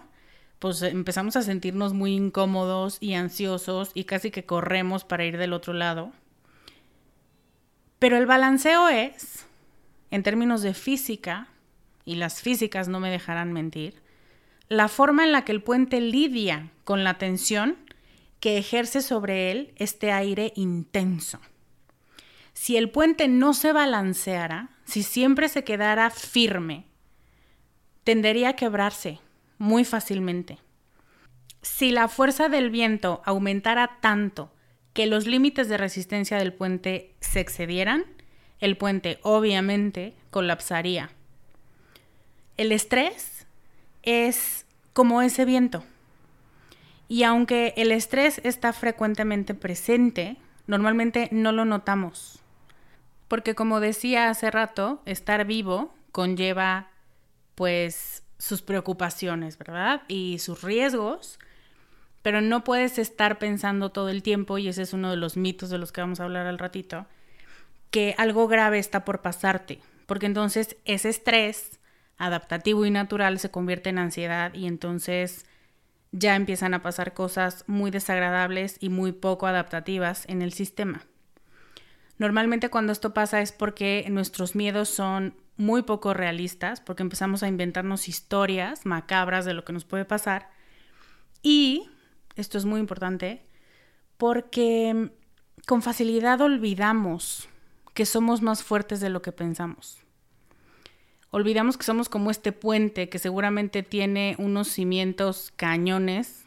pues 0.58 0.82
empezamos 0.82 1.36
a 1.36 1.42
sentirnos 1.42 1.94
muy 1.94 2.14
incómodos 2.14 2.98
y 3.00 3.14
ansiosos 3.14 3.90
y 3.94 4.04
casi 4.04 4.30
que 4.30 4.44
corremos 4.44 5.04
para 5.04 5.24
ir 5.24 5.38
del 5.38 5.52
otro 5.52 5.72
lado. 5.72 6.12
Pero 7.98 8.16
el 8.16 8.26
balanceo 8.26 8.88
es, 8.88 9.46
en 10.10 10.22
términos 10.22 10.62
de 10.62 10.74
física, 10.74 11.48
y 12.08 12.14
las 12.14 12.40
físicas 12.40 12.88
no 12.88 13.00
me 13.00 13.10
dejarán 13.10 13.52
mentir, 13.52 14.00
la 14.70 14.88
forma 14.88 15.24
en 15.24 15.32
la 15.32 15.44
que 15.44 15.52
el 15.52 15.62
puente 15.62 16.00
lidia 16.00 16.70
con 16.84 17.04
la 17.04 17.18
tensión 17.18 17.76
que 18.40 18.56
ejerce 18.56 19.02
sobre 19.02 19.50
él 19.50 19.74
este 19.76 20.10
aire 20.10 20.54
intenso. 20.56 21.38
Si 22.54 22.78
el 22.78 22.88
puente 22.88 23.28
no 23.28 23.52
se 23.52 23.74
balanceara, 23.74 24.70
si 24.86 25.02
siempre 25.02 25.50
se 25.50 25.64
quedara 25.64 26.08
firme, 26.08 26.86
tendería 28.04 28.50
a 28.50 28.56
quebrarse 28.56 29.20
muy 29.58 29.84
fácilmente. 29.84 30.60
Si 31.60 31.90
la 31.90 32.08
fuerza 32.08 32.48
del 32.48 32.70
viento 32.70 33.20
aumentara 33.26 33.98
tanto 34.00 34.50
que 34.94 35.06
los 35.06 35.26
límites 35.26 35.68
de 35.68 35.76
resistencia 35.76 36.38
del 36.38 36.54
puente 36.54 37.14
se 37.20 37.40
excedieran, 37.40 38.06
el 38.60 38.78
puente 38.78 39.18
obviamente 39.22 40.16
colapsaría. 40.30 41.10
El 42.58 42.72
estrés 42.72 43.46
es 44.02 44.66
como 44.92 45.22
ese 45.22 45.44
viento. 45.44 45.84
Y 47.06 47.22
aunque 47.22 47.72
el 47.76 47.92
estrés 47.92 48.40
está 48.42 48.72
frecuentemente 48.72 49.54
presente, 49.54 50.36
normalmente 50.66 51.28
no 51.30 51.52
lo 51.52 51.64
notamos. 51.64 52.40
Porque 53.28 53.54
como 53.54 53.78
decía 53.78 54.28
hace 54.28 54.50
rato, 54.50 55.00
estar 55.06 55.46
vivo 55.46 55.94
conlleva 56.10 56.90
pues 57.54 58.24
sus 58.38 58.60
preocupaciones, 58.62 59.56
¿verdad? 59.56 60.02
Y 60.08 60.40
sus 60.40 60.62
riesgos, 60.62 61.38
pero 62.22 62.40
no 62.40 62.64
puedes 62.64 62.98
estar 62.98 63.38
pensando 63.38 63.90
todo 63.90 64.08
el 64.08 64.24
tiempo, 64.24 64.58
y 64.58 64.66
ese 64.66 64.82
es 64.82 64.92
uno 64.92 65.10
de 65.10 65.16
los 65.16 65.36
mitos 65.36 65.70
de 65.70 65.78
los 65.78 65.92
que 65.92 66.00
vamos 66.00 66.18
a 66.18 66.24
hablar 66.24 66.46
al 66.46 66.58
ratito, 66.58 67.06
que 67.90 68.16
algo 68.18 68.48
grave 68.48 68.80
está 68.80 69.04
por 69.04 69.22
pasarte, 69.22 69.80
porque 70.06 70.26
entonces 70.26 70.76
ese 70.84 71.08
estrés 71.08 71.78
adaptativo 72.18 72.84
y 72.84 72.90
natural 72.90 73.38
se 73.38 73.50
convierte 73.50 73.90
en 73.90 73.98
ansiedad 73.98 74.52
y 74.54 74.66
entonces 74.66 75.46
ya 76.12 76.36
empiezan 76.36 76.74
a 76.74 76.82
pasar 76.82 77.14
cosas 77.14 77.64
muy 77.66 77.90
desagradables 77.90 78.76
y 78.80 78.88
muy 78.88 79.12
poco 79.12 79.46
adaptativas 79.46 80.24
en 80.28 80.42
el 80.42 80.52
sistema. 80.52 81.02
Normalmente 82.18 82.70
cuando 82.70 82.92
esto 82.92 83.14
pasa 83.14 83.40
es 83.40 83.52
porque 83.52 84.06
nuestros 84.10 84.56
miedos 84.56 84.88
son 84.88 85.34
muy 85.56 85.82
poco 85.82 86.14
realistas, 86.14 86.80
porque 86.80 87.02
empezamos 87.02 87.42
a 87.42 87.48
inventarnos 87.48 88.08
historias 88.08 88.86
macabras 88.86 89.44
de 89.44 89.54
lo 89.54 89.64
que 89.64 89.72
nos 89.72 89.84
puede 89.84 90.04
pasar. 90.04 90.50
Y, 91.42 91.88
esto 92.36 92.58
es 92.58 92.64
muy 92.64 92.80
importante, 92.80 93.42
porque 94.16 95.10
con 95.66 95.82
facilidad 95.82 96.40
olvidamos 96.40 97.48
que 97.94 98.06
somos 98.06 98.42
más 98.42 98.62
fuertes 98.62 99.00
de 99.00 99.10
lo 99.10 99.22
que 99.22 99.32
pensamos. 99.32 99.98
Olvidamos 101.30 101.76
que 101.76 101.84
somos 101.84 102.08
como 102.08 102.30
este 102.30 102.52
puente 102.52 103.10
que 103.10 103.18
seguramente 103.18 103.82
tiene 103.82 104.34
unos 104.38 104.68
cimientos 104.68 105.52
cañones 105.56 106.44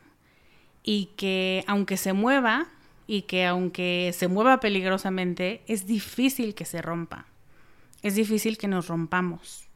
y 0.83 1.09
que 1.17 1.63
aunque 1.67 1.97
se 1.97 2.13
mueva 2.13 2.67
y 3.05 3.23
que 3.23 3.45
aunque 3.45 4.11
se 4.17 4.27
mueva 4.27 4.59
peligrosamente, 4.59 5.61
es 5.67 5.85
difícil 5.85 6.55
que 6.55 6.65
se 6.65 6.81
rompa. 6.81 7.27
Es 8.01 8.15
difícil 8.15 8.57
que 8.57 8.67
nos 8.67 8.88
rompamos. 8.88 9.67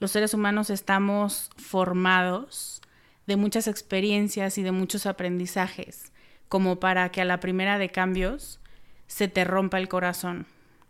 Los 0.00 0.10
seres 0.10 0.34
humanos 0.34 0.68
estamos 0.68 1.50
formados 1.56 2.82
de 3.26 3.36
muchas 3.36 3.66
experiencias 3.66 4.58
y 4.58 4.62
de 4.62 4.72
muchos 4.72 5.06
aprendizajes 5.06 6.12
como 6.48 6.78
para 6.78 7.10
que 7.10 7.22
a 7.22 7.24
la 7.24 7.40
primera 7.40 7.78
de 7.78 7.88
cambios 7.88 8.60
se 9.06 9.28
te 9.28 9.44
rompa 9.44 9.78
el 9.78 9.88
corazón 9.88 10.46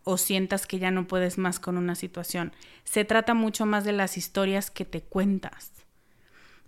o 0.08 0.18
sientas 0.18 0.68
que 0.68 0.78
ya 0.78 0.92
no 0.92 1.08
puedes 1.08 1.36
más 1.36 1.58
con 1.58 1.76
una 1.76 1.96
situación. 1.96 2.52
Se 2.84 3.04
trata 3.04 3.34
mucho 3.34 3.66
más 3.66 3.82
de 3.82 3.90
las 3.90 4.16
historias 4.16 4.70
que 4.70 4.84
te 4.84 5.02
cuentas. 5.02 5.72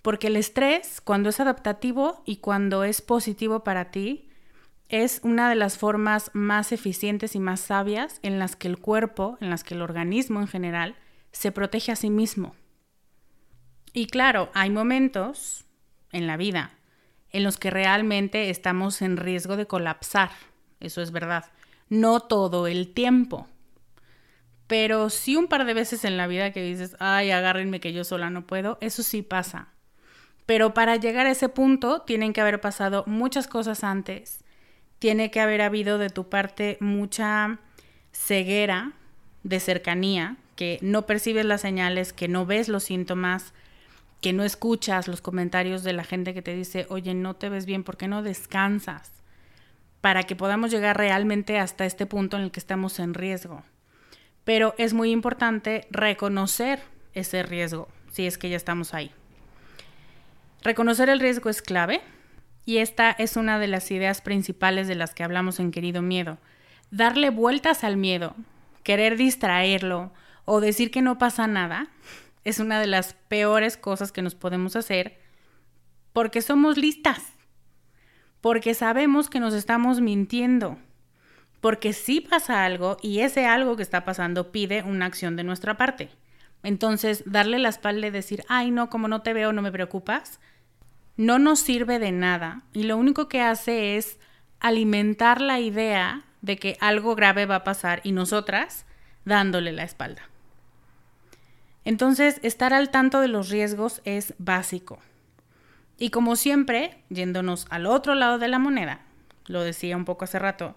Porque 0.02 0.26
el 0.26 0.34
estrés, 0.34 1.00
cuando 1.00 1.28
es 1.28 1.38
adaptativo 1.38 2.20
y 2.26 2.38
cuando 2.38 2.82
es 2.82 3.00
positivo 3.00 3.62
para 3.62 3.92
ti, 3.92 4.28
es 4.88 5.20
una 5.22 5.48
de 5.48 5.54
las 5.54 5.78
formas 5.78 6.32
más 6.34 6.72
eficientes 6.72 7.36
y 7.36 7.38
más 7.38 7.60
sabias 7.60 8.18
en 8.24 8.40
las 8.40 8.56
que 8.56 8.66
el 8.66 8.78
cuerpo, 8.78 9.38
en 9.40 9.50
las 9.50 9.62
que 9.62 9.74
el 9.74 9.82
organismo 9.82 10.40
en 10.40 10.48
general, 10.48 10.96
se 11.30 11.52
protege 11.52 11.92
a 11.92 11.96
sí 11.96 12.10
mismo. 12.10 12.56
Y 13.92 14.08
claro, 14.08 14.50
hay 14.52 14.70
momentos 14.70 15.64
en 16.10 16.26
la 16.26 16.36
vida 16.36 16.72
en 17.30 17.44
los 17.44 17.56
que 17.56 17.70
realmente 17.70 18.50
estamos 18.50 19.00
en 19.00 19.16
riesgo 19.16 19.56
de 19.56 19.66
colapsar. 19.66 20.30
Eso 20.80 21.02
es 21.02 21.12
verdad 21.12 21.44
no 21.88 22.20
todo 22.20 22.66
el 22.66 22.92
tiempo. 22.92 23.46
Pero 24.66 25.08
sí 25.08 25.36
un 25.36 25.48
par 25.48 25.64
de 25.64 25.74
veces 25.74 26.04
en 26.04 26.16
la 26.16 26.26
vida 26.26 26.52
que 26.52 26.62
dices, 26.62 26.96
ay, 27.00 27.30
agárrenme 27.30 27.80
que 27.80 27.92
yo 27.92 28.04
sola 28.04 28.30
no 28.30 28.46
puedo, 28.46 28.76
eso 28.80 29.02
sí 29.02 29.22
pasa. 29.22 29.68
Pero 30.44 30.74
para 30.74 30.96
llegar 30.96 31.26
a 31.26 31.30
ese 31.30 31.48
punto 31.48 32.02
tienen 32.02 32.32
que 32.32 32.40
haber 32.40 32.60
pasado 32.60 33.04
muchas 33.06 33.48
cosas 33.48 33.84
antes. 33.84 34.44
Tiene 34.98 35.30
que 35.30 35.40
haber 35.40 35.62
habido 35.62 35.98
de 35.98 36.10
tu 36.10 36.28
parte 36.28 36.76
mucha 36.80 37.58
ceguera 38.12 38.92
de 39.42 39.60
cercanía, 39.60 40.36
que 40.56 40.78
no 40.82 41.06
percibes 41.06 41.44
las 41.44 41.60
señales, 41.60 42.12
que 42.12 42.28
no 42.28 42.44
ves 42.44 42.68
los 42.68 42.84
síntomas, 42.84 43.52
que 44.20 44.32
no 44.32 44.42
escuchas 44.42 45.06
los 45.06 45.20
comentarios 45.20 45.84
de 45.84 45.92
la 45.92 46.04
gente 46.04 46.34
que 46.34 46.42
te 46.42 46.54
dice, 46.54 46.86
oye, 46.90 47.14
no 47.14 47.34
te 47.36 47.48
ves 47.48 47.64
bien, 47.64 47.84
¿por 47.84 47.96
qué 47.96 48.08
no 48.08 48.22
descansas? 48.22 49.17
Para 50.00 50.22
que 50.22 50.36
podamos 50.36 50.70
llegar 50.70 50.96
realmente 50.96 51.58
hasta 51.58 51.86
este 51.86 52.06
punto 52.06 52.36
en 52.36 52.44
el 52.44 52.50
que 52.50 52.60
estamos 52.60 52.98
en 52.98 53.14
riesgo. 53.14 53.64
Pero 54.44 54.74
es 54.78 54.94
muy 54.94 55.10
importante 55.10 55.86
reconocer 55.90 56.80
ese 57.12 57.42
riesgo, 57.42 57.88
si 58.10 58.26
es 58.26 58.38
que 58.38 58.48
ya 58.48 58.56
estamos 58.56 58.94
ahí. 58.94 59.10
Reconocer 60.62 61.08
el 61.08 61.20
riesgo 61.20 61.50
es 61.50 61.62
clave 61.62 62.00
y 62.64 62.78
esta 62.78 63.10
es 63.10 63.36
una 63.36 63.58
de 63.58 63.68
las 63.68 63.90
ideas 63.90 64.20
principales 64.20 64.88
de 64.88 64.94
las 64.94 65.14
que 65.14 65.24
hablamos 65.24 65.60
en 65.60 65.70
Querido 65.70 66.02
Miedo. 66.02 66.38
Darle 66.90 67.30
vueltas 67.30 67.84
al 67.84 67.96
miedo, 67.96 68.34
querer 68.82 69.16
distraerlo 69.16 70.12
o 70.44 70.60
decir 70.60 70.90
que 70.90 71.02
no 71.02 71.18
pasa 71.18 71.46
nada 71.46 71.88
es 72.44 72.60
una 72.60 72.80
de 72.80 72.86
las 72.86 73.14
peores 73.14 73.76
cosas 73.76 74.12
que 74.12 74.22
nos 74.22 74.34
podemos 74.34 74.76
hacer 74.76 75.18
porque 76.14 76.40
somos 76.40 76.78
listas 76.78 77.22
porque 78.40 78.74
sabemos 78.74 79.28
que 79.28 79.40
nos 79.40 79.54
estamos 79.54 80.00
mintiendo. 80.00 80.78
Porque 81.60 81.92
si 81.92 82.20
pasa 82.20 82.64
algo 82.64 82.96
y 83.02 83.20
ese 83.20 83.46
algo 83.46 83.76
que 83.76 83.82
está 83.82 84.04
pasando 84.04 84.52
pide 84.52 84.82
una 84.82 85.06
acción 85.06 85.36
de 85.36 85.44
nuestra 85.44 85.76
parte. 85.76 86.10
Entonces, 86.62 87.22
darle 87.26 87.58
la 87.58 87.68
espalda 87.68 88.06
y 88.06 88.10
decir, 88.10 88.44
ay, 88.48 88.70
no, 88.70 88.90
como 88.90 89.08
no 89.08 89.22
te 89.22 89.32
veo, 89.32 89.52
no 89.52 89.62
me 89.62 89.72
preocupas, 89.72 90.40
no 91.16 91.38
nos 91.38 91.60
sirve 91.60 91.98
de 91.98 92.12
nada. 92.12 92.62
Y 92.72 92.84
lo 92.84 92.96
único 92.96 93.28
que 93.28 93.42
hace 93.42 93.96
es 93.96 94.18
alimentar 94.60 95.40
la 95.40 95.60
idea 95.60 96.24
de 96.42 96.56
que 96.56 96.76
algo 96.80 97.14
grave 97.14 97.46
va 97.46 97.56
a 97.56 97.64
pasar 97.64 98.00
y 98.04 98.12
nosotras 98.12 98.86
dándole 99.24 99.72
la 99.72 99.82
espalda. 99.82 100.22
Entonces, 101.84 102.38
estar 102.42 102.72
al 102.72 102.90
tanto 102.90 103.20
de 103.20 103.28
los 103.28 103.48
riesgos 103.48 104.00
es 104.04 104.34
básico. 104.38 104.98
Y 105.98 106.10
como 106.10 106.36
siempre, 106.36 107.02
yéndonos 107.10 107.66
al 107.70 107.86
otro 107.86 108.14
lado 108.14 108.38
de 108.38 108.48
la 108.48 108.60
moneda, 108.60 109.00
lo 109.46 109.62
decía 109.62 109.96
un 109.96 110.04
poco 110.04 110.24
hace 110.24 110.38
rato, 110.38 110.76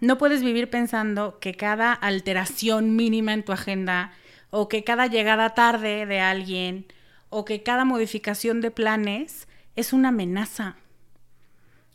no 0.00 0.18
puedes 0.18 0.42
vivir 0.42 0.68
pensando 0.68 1.38
que 1.38 1.54
cada 1.54 1.92
alteración 1.92 2.96
mínima 2.96 3.32
en 3.32 3.44
tu 3.44 3.52
agenda 3.52 4.12
o 4.50 4.68
que 4.68 4.84
cada 4.84 5.06
llegada 5.06 5.54
tarde 5.54 6.04
de 6.04 6.20
alguien 6.20 6.86
o 7.30 7.44
que 7.44 7.62
cada 7.62 7.84
modificación 7.84 8.60
de 8.60 8.70
planes 8.70 9.48
es 9.76 9.92
una 9.92 10.08
amenaza. 10.08 10.76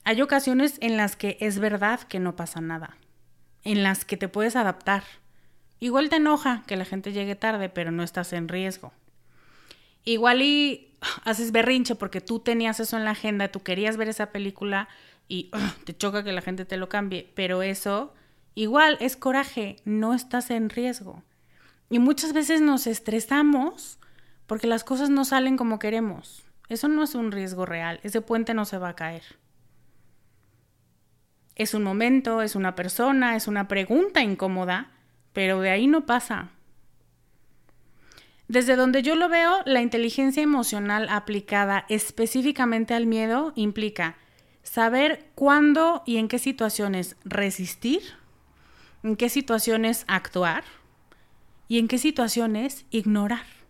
Hay 0.04 0.22
ocasiones 0.22 0.78
en 0.82 0.98
las 0.98 1.16
que 1.16 1.38
es 1.42 1.60
verdad 1.60 2.00
que 2.02 2.20
no 2.20 2.36
pasa 2.36 2.62
nada, 2.62 2.98
en 3.64 3.84
las 3.84 4.06
que 4.06 4.18
te 4.18 4.28
puedes 4.28 4.56
adaptar. 4.56 5.04
Igual 5.80 6.10
te 6.10 6.16
enoja 6.16 6.64
que 6.66 6.76
la 6.76 6.86
gente 6.86 7.12
llegue 7.12 7.36
tarde, 7.36 7.70
pero 7.70 7.92
no 7.92 8.02
estás 8.02 8.34
en 8.34 8.48
riesgo. 8.48 8.94
Igual 10.04 10.42
y 10.42 10.98
haces 11.24 11.52
berrinche 11.52 11.96
porque 11.96 12.22
tú 12.22 12.40
tenías 12.40 12.80
eso 12.80 12.98
en 12.98 13.06
la 13.06 13.12
agenda, 13.12 13.50
tú 13.50 13.62
querías 13.62 13.98
ver 13.98 14.10
esa 14.10 14.32
película 14.32 14.88
y 15.28 15.52
te 15.86 15.96
choca 15.96 16.24
que 16.24 16.32
la 16.32 16.42
gente 16.42 16.66
te 16.66 16.78
lo 16.78 16.90
cambie, 16.90 17.32
pero 17.36 17.62
eso 17.62 18.14
igual 18.56 18.98
es 19.00 19.16
coraje, 19.16 19.78
no 19.86 20.14
estás 20.14 20.52
en 20.52 20.70
riesgo. 20.70 21.24
Y 21.90 22.00
muchas 22.00 22.34
veces 22.34 22.62
nos 22.62 22.88
estresamos 22.88 24.00
porque 24.48 24.68
las 24.68 24.84
cosas 24.84 25.10
no 25.10 25.26
salen 25.26 25.58
como 25.58 25.80
queremos. 25.80 26.44
Eso 26.70 26.88
no 26.88 27.04
es 27.04 27.16
un 27.16 27.32
riesgo 27.32 27.66
real, 27.66 28.00
ese 28.04 28.22
puente 28.22 28.54
no 28.54 28.66
se 28.66 28.78
va 28.78 28.90
a 28.90 28.96
caer. 28.96 29.24
Es 31.56 31.74
un 31.74 31.84
momento, 31.84 32.42
es 32.42 32.56
una 32.56 32.76
persona, 32.76 33.36
es 33.36 33.48
una 33.48 33.68
pregunta 33.68 34.22
incómoda, 34.22 34.92
pero 35.34 35.60
de 35.60 35.70
ahí 35.70 35.86
no 35.86 36.06
pasa. 36.06 36.50
Desde 38.52 38.76
donde 38.76 39.02
yo 39.02 39.16
lo 39.16 39.30
veo, 39.30 39.62
la 39.64 39.82
inteligencia 39.82 40.44
emocional 40.44 41.08
aplicada 41.10 41.86
específicamente 41.88 42.94
al 42.94 43.06
miedo 43.06 43.54
implica 43.56 44.18
saber 44.62 45.30
cuándo 45.36 46.04
y 46.06 46.18
en 46.18 46.28
qué 46.28 46.38
situaciones 46.38 47.16
resistir, 47.24 48.02
en 49.04 49.16
qué 49.16 49.30
situaciones 49.30 50.04
actuar 50.10 50.66
y 51.70 51.80
en 51.80 51.88
qué 51.88 51.98
situaciones 51.98 52.84
ignorar. 52.92 53.61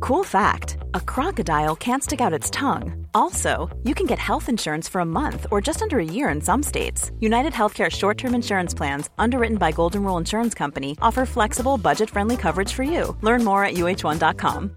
Cool 0.00 0.24
fact 0.24 0.78
a 0.94 1.00
crocodile 1.00 1.76
can't 1.76 2.02
stick 2.02 2.20
out 2.20 2.32
its 2.32 2.50
tongue. 2.50 3.06
Also, 3.14 3.68
you 3.84 3.94
can 3.94 4.06
get 4.06 4.18
health 4.18 4.48
insurance 4.48 4.88
for 4.88 5.00
a 5.00 5.04
month 5.06 5.46
or 5.50 5.60
just 5.60 5.82
under 5.82 5.98
a 5.98 6.04
year 6.04 6.28
in 6.28 6.40
some 6.40 6.62
states. 6.62 7.10
United 7.20 7.52
Healthcare 7.52 7.90
short 7.90 8.18
term 8.18 8.34
insurance 8.34 8.74
plans, 8.74 9.10
underwritten 9.18 9.58
by 9.58 9.72
Golden 9.72 10.02
Rule 10.02 10.18
Insurance 10.18 10.54
Company, 10.54 10.96
offer 11.00 11.24
flexible, 11.26 11.78
budget 11.78 12.10
friendly 12.10 12.36
coverage 12.36 12.72
for 12.72 12.82
you. 12.82 13.16
Learn 13.22 13.44
more 13.44 13.64
at 13.64 13.74
uh1.com. 13.74 14.76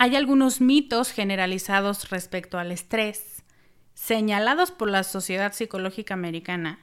Hay 0.00 0.16
algunos 0.16 0.62
mitos 0.62 1.10
generalizados 1.12 2.08
respecto 2.08 2.58
al 2.58 2.72
estrés, 2.72 3.42
señalados 3.92 4.70
por 4.70 4.88
la 4.88 5.04
Sociedad 5.04 5.52
Psicológica 5.52 6.14
Americana, 6.14 6.78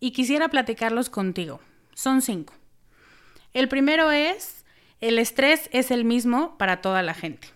y 0.00 0.10
quisiera 0.10 0.48
platicarlos 0.48 1.08
contigo. 1.08 1.60
Son 1.94 2.20
cinco. 2.20 2.57
El 3.54 3.68
primero 3.68 4.10
es, 4.10 4.64
el 5.00 5.18
estrés 5.18 5.68
es 5.72 5.90
el 5.90 6.04
mismo 6.04 6.56
para 6.58 6.80
toda 6.80 7.02
la 7.02 7.14
gente. 7.14 7.48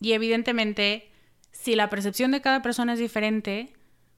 Y 0.00 0.12
evidentemente, 0.12 1.10
si 1.52 1.76
la 1.76 1.90
percepción 1.90 2.30
de 2.30 2.40
cada 2.40 2.62
persona 2.62 2.94
es 2.94 2.98
diferente, 2.98 3.72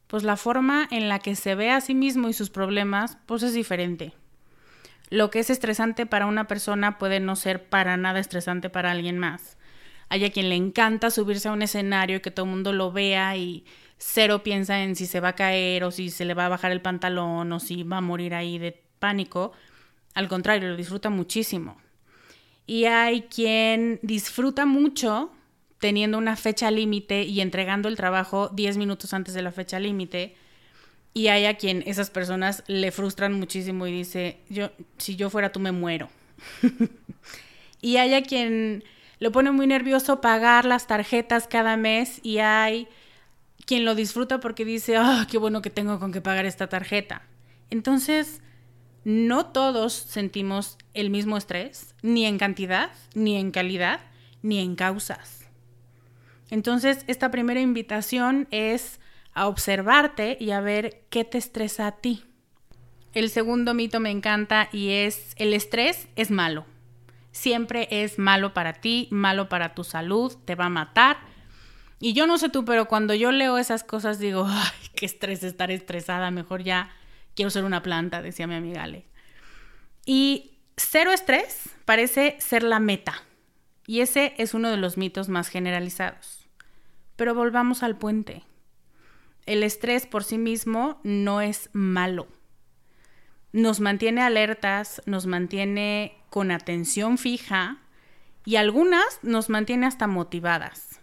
pues 0.06 0.22
la 0.22 0.36
forma 0.36 0.86
en 0.90 1.08
la 1.08 1.18
que 1.18 1.36
se 1.36 1.54
ve 1.54 1.70
a 1.70 1.80
sí 1.80 1.94
mismo 1.94 2.28
y 2.28 2.32
sus 2.32 2.50
problemas, 2.50 3.18
pues 3.26 3.42
es 3.42 3.54
diferente. 3.54 4.12
Lo 5.10 5.30
que 5.30 5.38
es 5.38 5.50
estresante 5.50 6.06
para 6.06 6.26
una 6.26 6.46
persona 6.46 6.98
puede 6.98 7.20
no 7.20 7.36
ser 7.36 7.68
para 7.68 7.96
nada 7.96 8.18
estresante 8.18 8.70
para 8.70 8.90
alguien 8.90 9.18
más. 9.18 9.56
Hay 10.08 10.24
a 10.24 10.30
quien 10.30 10.48
le 10.48 10.54
encanta 10.54 11.10
subirse 11.10 11.48
a 11.48 11.52
un 11.52 11.62
escenario 11.62 12.16
y 12.16 12.20
que 12.20 12.30
todo 12.30 12.46
el 12.46 12.52
mundo 12.52 12.72
lo 12.72 12.92
vea 12.92 13.36
y 13.36 13.64
cero 13.98 14.42
piensa 14.42 14.82
en 14.82 14.94
si 14.94 15.06
se 15.06 15.20
va 15.20 15.28
a 15.28 15.34
caer 15.34 15.84
o 15.84 15.90
si 15.90 16.10
se 16.10 16.24
le 16.24 16.34
va 16.34 16.46
a 16.46 16.50
bajar 16.50 16.72
el 16.72 16.82
pantalón 16.82 17.52
o 17.52 17.60
si 17.60 17.82
va 17.82 17.98
a 17.98 18.02
morir 18.02 18.34
ahí 18.34 18.58
de 18.58 18.80
pánico. 18.98 19.52
Al 20.16 20.28
contrario, 20.28 20.70
lo 20.70 20.76
disfruta 20.76 21.10
muchísimo. 21.10 21.76
Y 22.66 22.86
hay 22.86 23.24
quien 23.24 24.00
disfruta 24.02 24.64
mucho 24.64 25.30
teniendo 25.78 26.16
una 26.16 26.36
fecha 26.36 26.70
límite 26.70 27.24
y 27.24 27.42
entregando 27.42 27.86
el 27.90 27.96
trabajo 27.96 28.48
10 28.48 28.78
minutos 28.78 29.12
antes 29.12 29.34
de 29.34 29.42
la 29.42 29.52
fecha 29.52 29.78
límite. 29.78 30.34
Y 31.12 31.28
hay 31.28 31.44
a 31.44 31.58
quien 31.58 31.82
esas 31.84 32.08
personas 32.08 32.64
le 32.66 32.92
frustran 32.92 33.34
muchísimo 33.34 33.86
y 33.86 33.92
dice, 33.92 34.38
yo, 34.48 34.70
si 34.96 35.16
yo 35.16 35.28
fuera 35.28 35.52
tú 35.52 35.60
me 35.60 35.70
muero. 35.70 36.08
y 37.82 37.98
hay 37.98 38.14
a 38.14 38.22
quien 38.22 38.84
lo 39.18 39.32
pone 39.32 39.50
muy 39.50 39.66
nervioso 39.66 40.22
pagar 40.22 40.64
las 40.64 40.86
tarjetas 40.86 41.46
cada 41.46 41.76
mes 41.76 42.20
y 42.22 42.38
hay 42.38 42.88
quien 43.66 43.84
lo 43.84 43.94
disfruta 43.94 44.40
porque 44.40 44.64
dice, 44.64 44.96
ah, 44.96 45.26
qué 45.30 45.36
bueno 45.36 45.60
que 45.60 45.68
tengo 45.68 45.98
con 45.98 46.10
que 46.10 46.22
pagar 46.22 46.46
esta 46.46 46.68
tarjeta. 46.68 47.20
Entonces, 47.68 48.40
no 49.06 49.46
todos 49.46 49.94
sentimos 49.94 50.76
el 50.92 51.08
mismo 51.08 51.36
estrés, 51.36 51.94
ni 52.02 52.26
en 52.26 52.36
cantidad, 52.36 52.90
ni 53.14 53.36
en 53.36 53.52
calidad, 53.52 54.00
ni 54.42 54.58
en 54.58 54.76
causas. 54.76 55.48
Entonces, 56.50 57.04
esta 57.06 57.30
primera 57.30 57.60
invitación 57.60 58.48
es 58.50 59.00
a 59.32 59.46
observarte 59.46 60.36
y 60.40 60.50
a 60.50 60.60
ver 60.60 61.04
qué 61.08 61.24
te 61.24 61.38
estresa 61.38 61.86
a 61.86 61.92
ti. 61.92 62.24
El 63.14 63.30
segundo 63.30 63.72
mito 63.72 64.00
me 64.00 64.10
encanta 64.10 64.68
y 64.72 64.90
es 64.90 65.32
el 65.36 65.54
estrés 65.54 66.08
es 66.16 66.30
malo 66.30 66.66
siempre 67.36 67.86
es 67.90 68.18
malo 68.18 68.54
para 68.54 68.72
ti, 68.72 69.08
malo 69.10 69.48
para 69.50 69.74
tu 69.74 69.84
salud, 69.84 70.34
te 70.46 70.54
va 70.54 70.66
a 70.66 70.70
matar. 70.70 71.18
Y 72.00 72.14
yo 72.14 72.26
no 72.26 72.38
sé 72.38 72.48
tú, 72.48 72.64
pero 72.64 72.86
cuando 72.86 73.12
yo 73.12 73.30
leo 73.30 73.58
esas 73.58 73.84
cosas 73.84 74.18
digo, 74.18 74.46
ay, 74.48 74.88
qué 74.94 75.04
estrés 75.04 75.42
estar 75.42 75.70
estresada, 75.70 76.30
mejor 76.30 76.62
ya 76.62 76.90
quiero 77.36 77.50
ser 77.50 77.64
una 77.64 77.82
planta, 77.82 78.22
decía 78.22 78.48
mi 78.48 78.56
amiga 78.56 78.82
Ale. 78.82 79.06
Y 80.04 80.58
cero 80.76 81.12
estrés 81.12 81.68
parece 81.84 82.36
ser 82.40 82.64
la 82.64 82.80
meta. 82.80 83.22
Y 83.86 84.00
ese 84.00 84.34
es 84.38 84.54
uno 84.54 84.70
de 84.70 84.76
los 84.76 84.96
mitos 84.96 85.28
más 85.28 85.48
generalizados. 85.48 86.48
Pero 87.14 87.34
volvamos 87.34 87.84
al 87.84 87.96
puente. 87.96 88.42
El 89.46 89.62
estrés 89.62 90.06
por 90.06 90.24
sí 90.24 90.38
mismo 90.38 91.00
no 91.04 91.40
es 91.40 91.70
malo 91.72 92.26
nos 93.56 93.80
mantiene 93.80 94.20
alertas, 94.20 95.00
nos 95.06 95.24
mantiene 95.24 96.18
con 96.28 96.50
atención 96.50 97.16
fija 97.16 97.78
y 98.44 98.56
algunas 98.56 99.18
nos 99.22 99.48
mantiene 99.48 99.86
hasta 99.86 100.06
motivadas. 100.06 101.00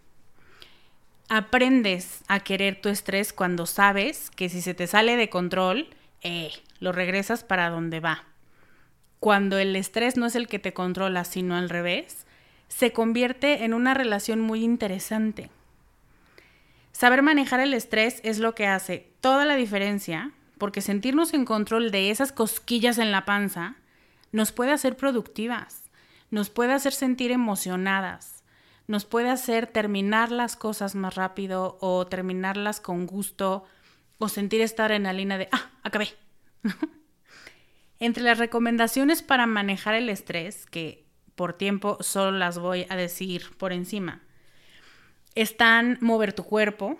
Aprendes 1.29 2.21
a 2.27 2.41
querer 2.41 2.79
tu 2.79 2.89
estrés 2.89 3.33
cuando 3.33 3.65
sabes 3.65 4.29
que 4.29 4.49
si 4.49 4.61
se 4.61 4.75
te 4.75 4.85
sale 4.85 5.17
de 5.17 5.29
control, 5.29 5.87
eh, 6.23 6.51
lo 6.79 6.91
regresas 6.91 7.43
para 7.43 7.69
donde 7.69 7.99
va. 7.99 8.23
Cuando 9.19 9.57
el 9.57 9.75
estrés 9.75 10.17
no 10.17 10.25
es 10.25 10.35
el 10.35 10.47
que 10.47 10.59
te 10.59 10.73
controla, 10.73 11.23
sino 11.23 11.55
al 11.55 11.69
revés, 11.69 12.25
se 12.67 12.91
convierte 12.91 13.63
en 13.63 13.73
una 13.73 13.93
relación 13.93 14.41
muy 14.41 14.63
interesante. 14.63 15.49
Saber 16.91 17.21
manejar 17.21 17.59
el 17.59 17.73
estrés 17.73 18.19
es 18.23 18.39
lo 18.39 18.55
que 18.55 18.67
hace 18.67 19.11
toda 19.21 19.45
la 19.45 19.55
diferencia 19.55 20.31
porque 20.57 20.81
sentirnos 20.81 21.33
en 21.33 21.45
control 21.45 21.91
de 21.91 22.09
esas 22.09 22.31
cosquillas 22.31 22.97
en 22.97 23.11
la 23.11 23.25
panza 23.25 23.75
nos 24.31 24.51
puede 24.51 24.71
hacer 24.71 24.95
productivas, 24.95 25.83
nos 26.31 26.49
puede 26.49 26.73
hacer 26.73 26.93
sentir 26.93 27.31
emocionadas, 27.31 28.43
nos 28.87 29.05
puede 29.05 29.29
hacer 29.29 29.67
terminar 29.67 30.31
las 30.31 30.55
cosas 30.55 30.95
más 30.95 31.15
rápido 31.15 31.77
o 31.81 32.05
terminarlas 32.07 32.79
con 32.79 33.07
gusto 33.07 33.65
o 34.23 34.29
sentir 34.29 34.61
estar 34.61 34.93
en 34.93 35.03
la 35.03 35.11
línea 35.11 35.37
de, 35.37 35.49
ah, 35.51 35.69
acabé. 35.83 36.07
Entre 37.99 38.23
las 38.23 38.37
recomendaciones 38.37 39.21
para 39.21 39.47
manejar 39.47 39.95
el 39.95 40.07
estrés, 40.07 40.65
que 40.65 41.05
por 41.35 41.53
tiempo 41.53 41.97
solo 41.99 42.31
las 42.31 42.57
voy 42.57 42.85
a 42.89 42.95
decir 42.95 43.55
por 43.57 43.73
encima, 43.73 44.21
están 45.35 45.97
mover 45.99 46.31
tu 46.31 46.45
cuerpo, 46.45 46.97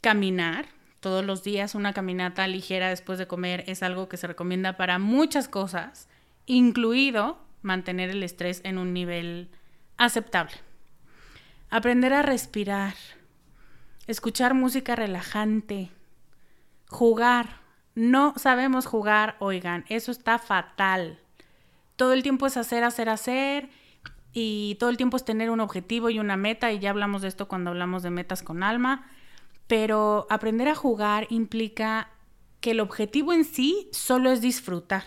caminar, 0.00 0.66
todos 1.00 1.22
los 1.22 1.42
días 1.42 1.74
una 1.74 1.92
caminata 1.92 2.46
ligera 2.46 2.88
después 2.88 3.18
de 3.18 3.26
comer 3.26 3.64
es 3.66 3.82
algo 3.82 4.08
que 4.08 4.16
se 4.16 4.28
recomienda 4.28 4.78
para 4.78 4.98
muchas 4.98 5.48
cosas, 5.48 6.08
incluido 6.46 7.38
mantener 7.60 8.08
el 8.08 8.22
estrés 8.22 8.62
en 8.64 8.78
un 8.78 8.94
nivel 8.94 9.50
aceptable. 9.98 10.54
Aprender 11.68 12.14
a 12.14 12.22
respirar, 12.22 12.94
escuchar 14.06 14.54
música 14.54 14.96
relajante, 14.96 15.90
jugar. 16.92 17.60
No 17.94 18.34
sabemos 18.36 18.86
jugar, 18.86 19.36
oigan, 19.40 19.84
eso 19.88 20.12
está 20.12 20.38
fatal. 20.38 21.18
Todo 21.96 22.12
el 22.12 22.22
tiempo 22.22 22.46
es 22.46 22.56
hacer, 22.56 22.84
hacer, 22.84 23.08
hacer 23.08 23.68
y 24.32 24.76
todo 24.78 24.88
el 24.88 24.96
tiempo 24.96 25.16
es 25.16 25.24
tener 25.24 25.50
un 25.50 25.60
objetivo 25.60 26.08
y 26.08 26.18
una 26.18 26.36
meta 26.36 26.72
y 26.72 26.78
ya 26.78 26.90
hablamos 26.90 27.22
de 27.22 27.28
esto 27.28 27.48
cuando 27.48 27.70
hablamos 27.70 28.02
de 28.02 28.10
metas 28.10 28.42
con 28.42 28.62
alma 28.62 29.06
pero 29.72 30.26
aprender 30.28 30.68
a 30.68 30.74
jugar 30.74 31.26
implica 31.30 32.10
que 32.60 32.72
el 32.72 32.80
objetivo 32.80 33.32
en 33.32 33.44
sí 33.44 33.88
solo 33.92 34.30
es 34.30 34.42
disfrutar. 34.42 35.04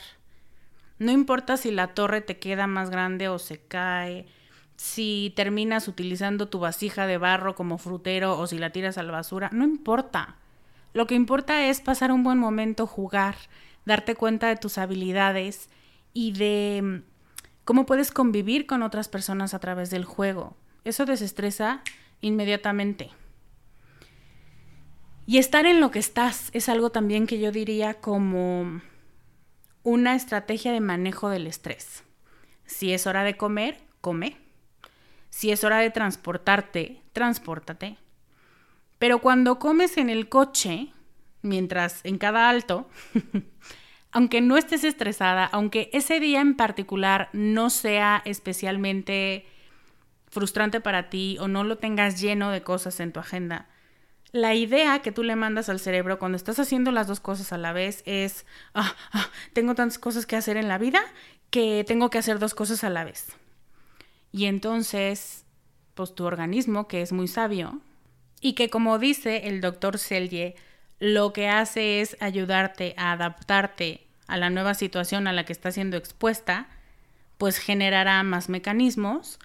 No 0.97 1.11
importa 1.11 1.55
si 1.55 1.69
la 1.69 1.93
torre 1.93 2.21
te 2.21 2.39
queda 2.39 2.65
más 2.65 2.89
grande 2.89 3.27
o 3.29 3.37
se 3.37 3.59
cae, 3.59 4.25
si 4.75 5.33
terminas 5.35 5.87
utilizando 5.87 6.47
tu 6.47 6.57
vasija 6.57 7.05
de 7.05 7.19
barro 7.19 7.53
como 7.53 7.77
frutero 7.77 8.39
o 8.39 8.47
si 8.47 8.57
la 8.57 8.71
tiras 8.71 8.97
a 8.97 9.03
la 9.03 9.11
basura, 9.11 9.51
no 9.53 9.65
importa. 9.65 10.37
Lo 10.95 11.07
que 11.07 11.15
importa 11.15 11.67
es 11.67 11.81
pasar 11.81 12.13
un 12.13 12.23
buen 12.23 12.37
momento, 12.37 12.87
jugar, 12.87 13.35
darte 13.83 14.15
cuenta 14.15 14.47
de 14.47 14.55
tus 14.55 14.77
habilidades 14.77 15.69
y 16.13 16.31
de 16.31 16.81
mm, 16.81 17.03
cómo 17.65 17.85
puedes 17.85 18.11
convivir 18.11 18.65
con 18.65 18.81
otras 18.81 19.09
personas 19.09 19.53
a 19.53 19.59
través 19.59 19.89
del 19.89 20.05
juego. 20.05 20.55
Eso 20.85 21.05
desestresa 21.05 21.83
inmediatamente. 22.21 23.09
Y 25.25 25.37
estar 25.37 25.65
en 25.65 25.81
lo 25.81 25.91
que 25.91 25.99
estás 25.99 26.49
es 26.53 26.69
algo 26.69 26.91
también 26.91 27.27
que 27.27 27.41
yo 27.41 27.51
diría 27.51 27.95
como 27.95 28.79
una 29.83 30.15
estrategia 30.15 30.71
de 30.71 30.79
manejo 30.79 31.27
del 31.27 31.45
estrés. 31.45 32.05
Si 32.65 32.93
es 32.93 33.05
hora 33.05 33.25
de 33.25 33.35
comer, 33.35 33.81
come. 33.99 34.37
Si 35.29 35.51
es 35.51 35.65
hora 35.65 35.79
de 35.79 35.89
transportarte, 35.89 37.01
transpórtate. 37.11 37.97
Pero 39.05 39.19
cuando 39.19 39.59
comes 39.59 39.97
en 39.97 40.09
el 40.09 40.29
coche, 40.29 40.87
mientras 41.43 41.99
en 42.05 42.17
cada 42.17 42.49
alto, 42.49 42.89
aunque 44.11 44.41
no 44.41 44.57
estés 44.57 44.83
estresada, 44.83 45.45
aunque 45.45 45.91
ese 45.93 46.19
día 46.19 46.41
en 46.41 46.55
particular 46.55 47.29
no 47.31 47.69
sea 47.69 48.23
especialmente 48.25 49.45
frustrante 50.27 50.81
para 50.81 51.11
ti 51.11 51.37
o 51.39 51.47
no 51.47 51.63
lo 51.63 51.77
tengas 51.77 52.19
lleno 52.19 52.49
de 52.49 52.63
cosas 52.63 52.99
en 52.99 53.11
tu 53.11 53.19
agenda, 53.19 53.69
la 54.31 54.55
idea 54.55 55.03
que 55.03 55.11
tú 55.11 55.21
le 55.21 55.35
mandas 55.35 55.69
al 55.69 55.79
cerebro 55.79 56.17
cuando 56.17 56.35
estás 56.35 56.57
haciendo 56.57 56.89
las 56.89 57.05
dos 57.05 57.19
cosas 57.19 57.53
a 57.53 57.59
la 57.59 57.73
vez 57.73 58.01
es, 58.07 58.47
ah, 58.73 58.95
ah, 59.11 59.29
tengo 59.53 59.75
tantas 59.75 59.99
cosas 59.99 60.25
que 60.25 60.35
hacer 60.35 60.57
en 60.57 60.67
la 60.67 60.79
vida 60.79 60.99
que 61.51 61.83
tengo 61.87 62.09
que 62.09 62.17
hacer 62.17 62.39
dos 62.39 62.55
cosas 62.55 62.83
a 62.83 62.89
la 62.89 63.03
vez. 63.03 63.27
Y 64.31 64.45
entonces, 64.45 65.45
pues 65.93 66.15
tu 66.15 66.25
organismo, 66.25 66.87
que 66.87 67.03
es 67.03 67.11
muy 67.13 67.27
sabio, 67.27 67.81
y 68.45 68.53
que 68.53 68.69
como 68.69 68.99
dice 68.99 69.47
el 69.47 69.59
doctor 69.59 69.97
Selye, 69.97 70.53
lo 70.99 71.33
que 71.33 71.47
hace 71.49 72.01
es 72.01 72.15
ayudarte 72.19 72.93
a 72.95 73.11
adaptarte 73.11 74.05
a 74.27 74.37
la 74.37 74.51
nueva 74.51 74.75
situación 74.75 75.25
a 75.25 75.33
la 75.33 75.45
que 75.45 75.51
está 75.51 75.71
siendo 75.71 75.97
expuesta, 75.97 76.67
pues 77.39 77.57
generará 77.57 78.21
más 78.21 78.47
mecanismos 78.47 79.39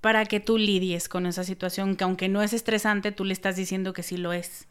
para 0.00 0.24
que 0.24 0.40
tú 0.40 0.56
lidies 0.56 1.10
con 1.10 1.26
esa 1.26 1.44
situación 1.44 1.96
que 1.96 2.04
aunque 2.04 2.30
no 2.30 2.40
es 2.40 2.54
estresante, 2.54 3.12
tú 3.12 3.26
le 3.26 3.34
estás 3.34 3.56
diciendo 3.56 3.92
que 3.92 4.02
sí 4.02 4.16
lo 4.16 4.32
es. 4.32 4.66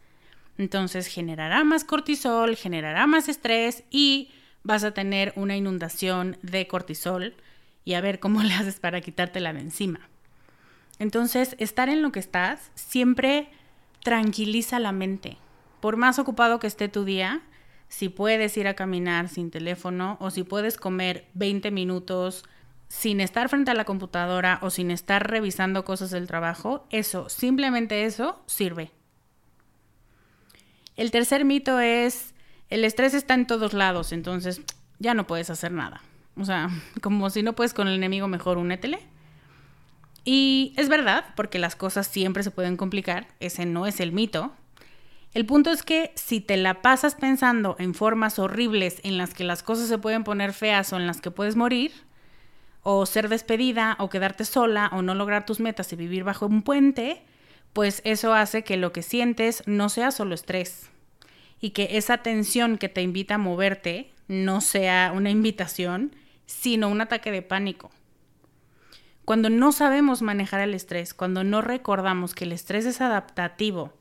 Entonces 0.58 1.05
generará 1.05 1.63
más 1.63 1.84
cortisol, 1.84 2.55
generará 2.55 3.05
más 3.05 3.29
estrés 3.29 3.84
y 3.91 4.32
vas 4.63 4.84
a 4.84 4.95
tener 4.95 5.32
una 5.36 5.55
inundación 5.55 6.38
de 6.41 6.65
cortisol 6.65 7.36
y 7.86 7.93
a 7.93 8.01
ver 8.01 8.19
cómo 8.19 8.41
le 8.41 8.55
haces 8.55 8.79
para 8.79 8.99
quitártela 9.01 9.53
de 9.53 9.60
encima. 9.60 10.10
Entonces, 10.97 11.55
estar 11.60 11.88
en 11.88 12.01
lo 12.01 12.12
que 12.12 12.19
estás 12.19 12.71
siempre 12.73 13.47
tranquiliza 14.04 14.80
la 14.80 14.92
mente. 14.92 15.38
Por 15.80 15.98
más 15.98 16.20
ocupado 16.20 16.60
que 16.60 16.68
esté 16.68 16.90
tu 16.90 17.06
día, 17.06 17.42
si 17.88 18.10
puedes 18.10 18.56
ir 18.58 18.68
a 18.68 18.76
caminar 18.76 19.30
sin 19.30 19.52
teléfono 19.52 20.18
o 20.20 20.30
si 20.30 20.44
puedes 20.44 20.78
comer 20.78 21.28
20 21.34 21.72
minutos 21.72 22.44
sin 22.88 23.22
estar 23.22 23.50
frente 23.50 23.72
a 23.72 23.76
la 23.76 23.86
computadora 23.86 24.60
o 24.62 24.70
sin 24.70 24.92
estar 24.92 25.30
revisando 25.30 25.86
cosas 25.86 26.10
del 26.10 26.28
trabajo, 26.28 26.88
eso, 26.90 27.30
simplemente 27.30 28.06
eso, 28.06 28.42
sirve. 28.48 28.92
El 30.96 31.12
tercer 31.12 31.46
mito 31.46 31.80
es, 31.80 32.34
el 32.70 32.84
estrés 32.84 33.14
está 33.14 33.34
en 33.36 33.48
todos 33.48 33.74
lados, 33.74 34.12
entonces 34.12 34.62
ya 34.98 35.14
no 35.14 35.28
puedes 35.28 35.50
hacer 35.50 35.72
nada. 35.72 36.02
O 36.36 36.46
sea, 36.46 36.70
como 37.02 37.30
si 37.30 37.44
no 37.44 37.54
puedes 37.54 37.74
con 37.74 37.88
el 37.88 37.96
enemigo, 37.96 38.28
mejor 38.28 38.58
únetele. 38.58 39.00
Y 40.25 40.73
es 40.77 40.89
verdad, 40.89 41.25
porque 41.36 41.60
las 41.60 41.75
cosas 41.75 42.08
siempre 42.08 42.43
se 42.43 42.51
pueden 42.51 42.77
complicar, 42.77 43.27
ese 43.39 43.65
no 43.65 43.88
es 43.88 43.99
el 43.99 44.12
mito. 44.12 44.53
El 45.34 45.45
punto 45.45 45.71
es 45.71 45.84
que 45.84 46.12
si 46.15 46.41
te 46.41 46.58
la 46.58 46.82
pasas 46.82 47.15
pensando 47.15 47.75
en 47.79 47.93
formas 47.93 48.39
horribles 48.39 48.99
en 49.03 49.17
las 49.17 49.34
que 49.34 49.43
las 49.43 49.62
cosas 49.63 49.88
se 49.88 49.97
pueden 49.97 50.23
poner 50.23 50.53
feas 50.53 50.91
o 50.91 50.97
en 50.97 51.05
las 51.05 51.21
que 51.21 51.32
puedes 51.32 51.55
morir, 51.55 51.91
o 52.82 53.05
ser 53.05 53.29
despedida, 53.29 53.95
o 53.99 54.10
quedarte 54.10 54.45
sola, 54.45 54.89
o 54.93 55.01
no 55.01 55.13
lograr 55.13 55.45
tus 55.45 55.60
metas 55.60 55.91
y 55.93 55.95
vivir 55.95 56.23
bajo 56.23 56.47
un 56.47 56.63
puente, 56.63 57.21
pues 57.73 58.01
eso 58.05 58.34
hace 58.34 58.63
que 58.63 58.77
lo 58.77 58.91
que 58.91 59.03
sientes 59.03 59.63
no 59.67 59.89
sea 59.89 60.12
solo 60.12 60.34
estrés 60.34 60.89
y 61.62 61.71
que 61.71 61.97
esa 61.97 62.19
tensión 62.19 62.77
que 62.77 62.89
te 62.89 63.01
invita 63.01 63.36
a 63.36 63.38
moverte 63.38 64.12
no 64.27 64.62
sea 64.62 65.12
una 65.13 65.29
invitación, 65.29 66.15
sino 66.45 66.89
un 66.89 67.01
ataque 67.01 67.32
de 67.32 67.41
pánico. 67.41 67.91
Cuando 69.30 69.52
no 69.52 69.72
sabemos 69.72 70.24
manejar 70.24 70.60
el 70.62 70.74
estrés, 70.74 71.13
cuando 71.13 71.44
no 71.44 71.62
recordamos 71.62 72.34
que 72.34 72.46
el 72.46 72.52
estrés 72.52 72.88
es 72.88 73.00
adaptativo 73.00 73.94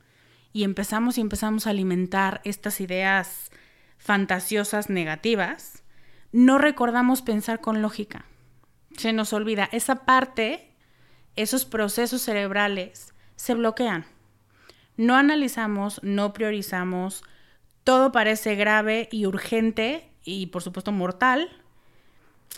y 0.54 0.64
empezamos 0.64 1.18
y 1.18 1.20
empezamos 1.20 1.66
a 1.66 1.70
alimentar 1.70 2.40
estas 2.44 2.80
ideas 2.80 3.50
fantasiosas 3.98 4.88
negativas, 4.88 5.82
no 6.32 6.56
recordamos 6.56 7.20
pensar 7.20 7.60
con 7.60 7.82
lógica. 7.82 8.24
Se 8.96 9.12
nos 9.12 9.34
olvida 9.34 9.68
esa 9.70 10.06
parte, 10.06 10.74
esos 11.36 11.66
procesos 11.66 12.22
cerebrales 12.22 13.12
se 13.36 13.52
bloquean. 13.52 14.06
No 14.96 15.14
analizamos, 15.14 16.02
no 16.02 16.32
priorizamos, 16.32 17.22
todo 17.84 18.12
parece 18.12 18.54
grave 18.54 19.10
y 19.12 19.26
urgente 19.26 20.10
y 20.24 20.46
por 20.46 20.62
supuesto 20.62 20.90
mortal. 20.90 21.50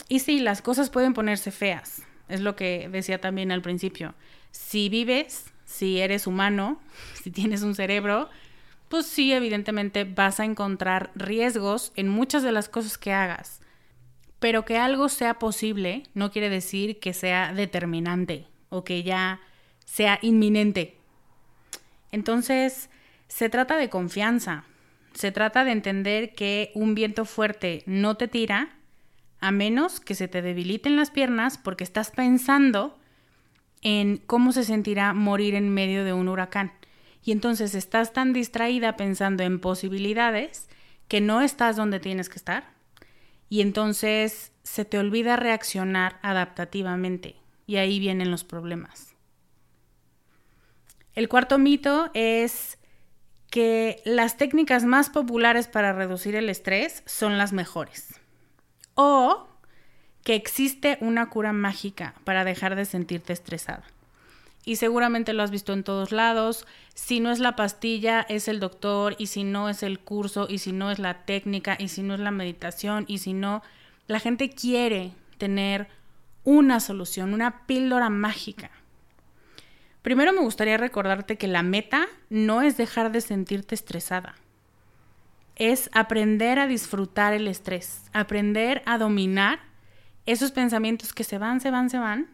Y 0.06 0.20
sí, 0.20 0.38
las 0.38 0.62
cosas 0.62 0.88
pueden 0.88 1.14
ponerse 1.14 1.50
feas. 1.50 2.04
Es 2.30 2.40
lo 2.40 2.56
que 2.56 2.88
decía 2.90 3.20
también 3.20 3.52
al 3.52 3.62
principio. 3.62 4.14
Si 4.50 4.88
vives, 4.88 5.52
si 5.64 6.00
eres 6.00 6.26
humano, 6.26 6.80
si 7.22 7.30
tienes 7.30 7.62
un 7.62 7.74
cerebro, 7.74 8.28
pues 8.88 9.06
sí, 9.06 9.32
evidentemente 9.32 10.04
vas 10.04 10.40
a 10.40 10.44
encontrar 10.44 11.10
riesgos 11.14 11.92
en 11.94 12.08
muchas 12.08 12.42
de 12.42 12.52
las 12.52 12.68
cosas 12.68 12.98
que 12.98 13.12
hagas. 13.12 13.60
Pero 14.38 14.64
que 14.64 14.78
algo 14.78 15.08
sea 15.08 15.38
posible 15.38 16.04
no 16.14 16.30
quiere 16.30 16.48
decir 16.48 16.98
que 16.98 17.12
sea 17.12 17.52
determinante 17.52 18.46
o 18.68 18.84
que 18.84 19.02
ya 19.02 19.40
sea 19.84 20.18
inminente. 20.22 20.96
Entonces, 22.10 22.90
se 23.28 23.48
trata 23.48 23.76
de 23.76 23.90
confianza. 23.90 24.64
Se 25.14 25.30
trata 25.30 25.64
de 25.64 25.72
entender 25.72 26.34
que 26.34 26.72
un 26.74 26.94
viento 26.94 27.24
fuerte 27.24 27.82
no 27.86 28.16
te 28.16 28.28
tira 28.28 28.70
a 29.40 29.50
menos 29.50 30.00
que 30.00 30.14
se 30.14 30.28
te 30.28 30.42
debiliten 30.42 30.96
las 30.96 31.10
piernas 31.10 31.58
porque 31.58 31.84
estás 31.84 32.10
pensando 32.10 32.98
en 33.82 34.18
cómo 34.18 34.52
se 34.52 34.64
sentirá 34.64 35.14
morir 35.14 35.54
en 35.54 35.70
medio 35.70 36.04
de 36.04 36.12
un 36.12 36.28
huracán. 36.28 36.72
Y 37.22 37.32
entonces 37.32 37.74
estás 37.74 38.12
tan 38.12 38.32
distraída 38.32 38.96
pensando 38.96 39.42
en 39.42 39.60
posibilidades 39.60 40.68
que 41.08 41.20
no 41.20 41.40
estás 41.40 41.76
donde 41.76 42.00
tienes 42.00 42.28
que 42.28 42.36
estar. 42.36 42.70
Y 43.48 43.62
entonces 43.62 44.52
se 44.62 44.84
te 44.84 44.98
olvida 44.98 45.36
reaccionar 45.36 46.18
adaptativamente. 46.22 47.36
Y 47.66 47.76
ahí 47.76 47.98
vienen 47.98 48.30
los 48.30 48.44
problemas. 48.44 49.14
El 51.14 51.28
cuarto 51.28 51.58
mito 51.58 52.10
es 52.14 52.78
que 53.50 54.00
las 54.04 54.36
técnicas 54.36 54.84
más 54.84 55.10
populares 55.10 55.66
para 55.66 55.92
reducir 55.92 56.36
el 56.36 56.48
estrés 56.48 57.02
son 57.06 57.36
las 57.36 57.52
mejores 57.52 58.19
o 59.02 59.46
que 60.24 60.34
existe 60.34 60.98
una 61.00 61.30
cura 61.30 61.54
mágica 61.54 62.12
para 62.24 62.44
dejar 62.44 62.76
de 62.76 62.84
sentirte 62.84 63.32
estresada. 63.32 63.84
Y 64.66 64.76
seguramente 64.76 65.32
lo 65.32 65.42
has 65.42 65.50
visto 65.50 65.72
en 65.72 65.84
todos 65.84 66.12
lados. 66.12 66.66
Si 66.92 67.18
no 67.18 67.30
es 67.30 67.38
la 67.38 67.56
pastilla, 67.56 68.26
es 68.28 68.46
el 68.46 68.60
doctor, 68.60 69.16
y 69.16 69.28
si 69.28 69.42
no 69.42 69.70
es 69.70 69.82
el 69.82 70.00
curso, 70.00 70.46
y 70.50 70.58
si 70.58 70.72
no 70.72 70.90
es 70.90 70.98
la 70.98 71.24
técnica, 71.24 71.76
y 71.78 71.88
si 71.88 72.02
no 72.02 72.12
es 72.12 72.20
la 72.20 72.30
meditación, 72.30 73.06
y 73.08 73.18
si 73.18 73.32
no, 73.32 73.62
la 74.06 74.20
gente 74.20 74.50
quiere 74.50 75.12
tener 75.38 75.88
una 76.44 76.78
solución, 76.78 77.32
una 77.32 77.66
píldora 77.66 78.10
mágica. 78.10 78.70
Primero 80.02 80.34
me 80.34 80.40
gustaría 80.40 80.76
recordarte 80.76 81.38
que 81.38 81.48
la 81.48 81.62
meta 81.62 82.06
no 82.28 82.60
es 82.60 82.76
dejar 82.76 83.12
de 83.12 83.22
sentirte 83.22 83.74
estresada 83.74 84.34
es 85.60 85.90
aprender 85.92 86.58
a 86.58 86.66
disfrutar 86.66 87.34
el 87.34 87.46
estrés, 87.46 88.04
aprender 88.14 88.82
a 88.86 88.96
dominar 88.96 89.60
esos 90.24 90.52
pensamientos 90.52 91.12
que 91.12 91.22
se 91.22 91.36
van, 91.36 91.60
se 91.60 91.70
van, 91.70 91.90
se 91.90 91.98
van, 91.98 92.30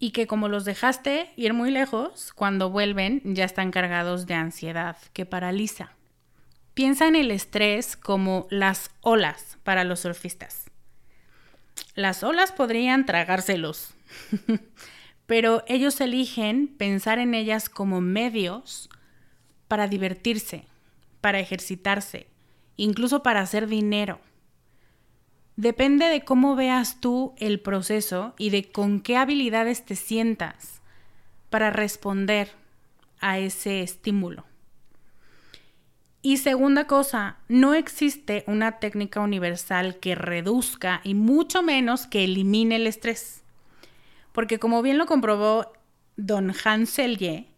y 0.00 0.10
que 0.10 0.26
como 0.26 0.48
los 0.48 0.64
dejaste 0.64 1.30
ir 1.36 1.54
muy 1.54 1.70
lejos, 1.70 2.32
cuando 2.34 2.70
vuelven 2.70 3.22
ya 3.22 3.44
están 3.44 3.70
cargados 3.70 4.26
de 4.26 4.34
ansiedad 4.34 4.96
que 5.12 5.26
paraliza. 5.26 5.92
Piensa 6.74 7.06
en 7.06 7.14
el 7.14 7.30
estrés 7.30 7.96
como 7.96 8.48
las 8.50 8.90
olas 9.00 9.56
para 9.62 9.84
los 9.84 10.00
surfistas. 10.00 10.64
Las 11.94 12.24
olas 12.24 12.50
podrían 12.50 13.06
tragárselos, 13.06 13.94
pero 15.26 15.62
ellos 15.68 16.00
eligen 16.00 16.66
pensar 16.66 17.20
en 17.20 17.32
ellas 17.32 17.68
como 17.68 18.00
medios 18.00 18.88
para 19.68 19.86
divertirse, 19.86 20.66
para 21.24 21.40
ejercitarse, 21.40 22.26
incluso 22.76 23.22
para 23.22 23.40
hacer 23.40 23.66
dinero. 23.66 24.20
Depende 25.56 26.10
de 26.10 26.22
cómo 26.22 26.54
veas 26.54 27.00
tú 27.00 27.32
el 27.38 27.60
proceso 27.60 28.34
y 28.36 28.50
de 28.50 28.70
con 28.70 29.00
qué 29.00 29.16
habilidades 29.16 29.86
te 29.86 29.96
sientas 29.96 30.82
para 31.48 31.70
responder 31.70 32.50
a 33.20 33.38
ese 33.38 33.80
estímulo. 33.80 34.44
Y 36.20 36.36
segunda 36.36 36.86
cosa, 36.86 37.38
no 37.48 37.72
existe 37.72 38.44
una 38.46 38.72
técnica 38.72 39.20
universal 39.20 39.96
que 40.00 40.14
reduzca 40.14 41.00
y 41.04 41.14
mucho 41.14 41.62
menos 41.62 42.06
que 42.06 42.24
elimine 42.24 42.76
el 42.76 42.86
estrés. 42.86 43.44
Porque 44.32 44.58
como 44.58 44.82
bien 44.82 44.98
lo 44.98 45.06
comprobó 45.06 45.72
don 46.16 46.52
Hans 46.66 46.90
Selye, 46.90 47.48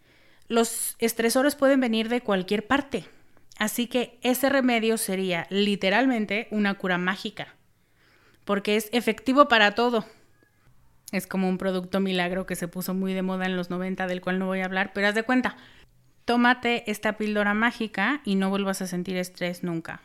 los 0.46 0.94
estresores 1.00 1.56
pueden 1.56 1.80
venir 1.80 2.08
de 2.08 2.20
cualquier 2.20 2.64
parte. 2.64 3.15
Así 3.58 3.86
que 3.86 4.18
ese 4.22 4.48
remedio 4.48 4.98
sería 4.98 5.46
literalmente 5.50 6.48
una 6.50 6.74
cura 6.74 6.98
mágica, 6.98 7.54
porque 8.44 8.76
es 8.76 8.88
efectivo 8.92 9.48
para 9.48 9.74
todo. 9.74 10.04
Es 11.12 11.26
como 11.26 11.48
un 11.48 11.56
producto 11.56 12.00
milagro 12.00 12.46
que 12.46 12.56
se 12.56 12.68
puso 12.68 12.92
muy 12.92 13.14
de 13.14 13.22
moda 13.22 13.46
en 13.46 13.56
los 13.56 13.70
90, 13.70 14.06
del 14.06 14.20
cual 14.20 14.38
no 14.38 14.46
voy 14.46 14.60
a 14.60 14.66
hablar, 14.66 14.92
pero 14.92 15.08
haz 15.08 15.14
de 15.14 15.22
cuenta, 15.22 15.56
tómate 16.24 16.90
esta 16.90 17.16
píldora 17.16 17.54
mágica 17.54 18.20
y 18.24 18.34
no 18.34 18.50
vuelvas 18.50 18.82
a 18.82 18.86
sentir 18.86 19.16
estrés 19.16 19.62
nunca. 19.62 20.02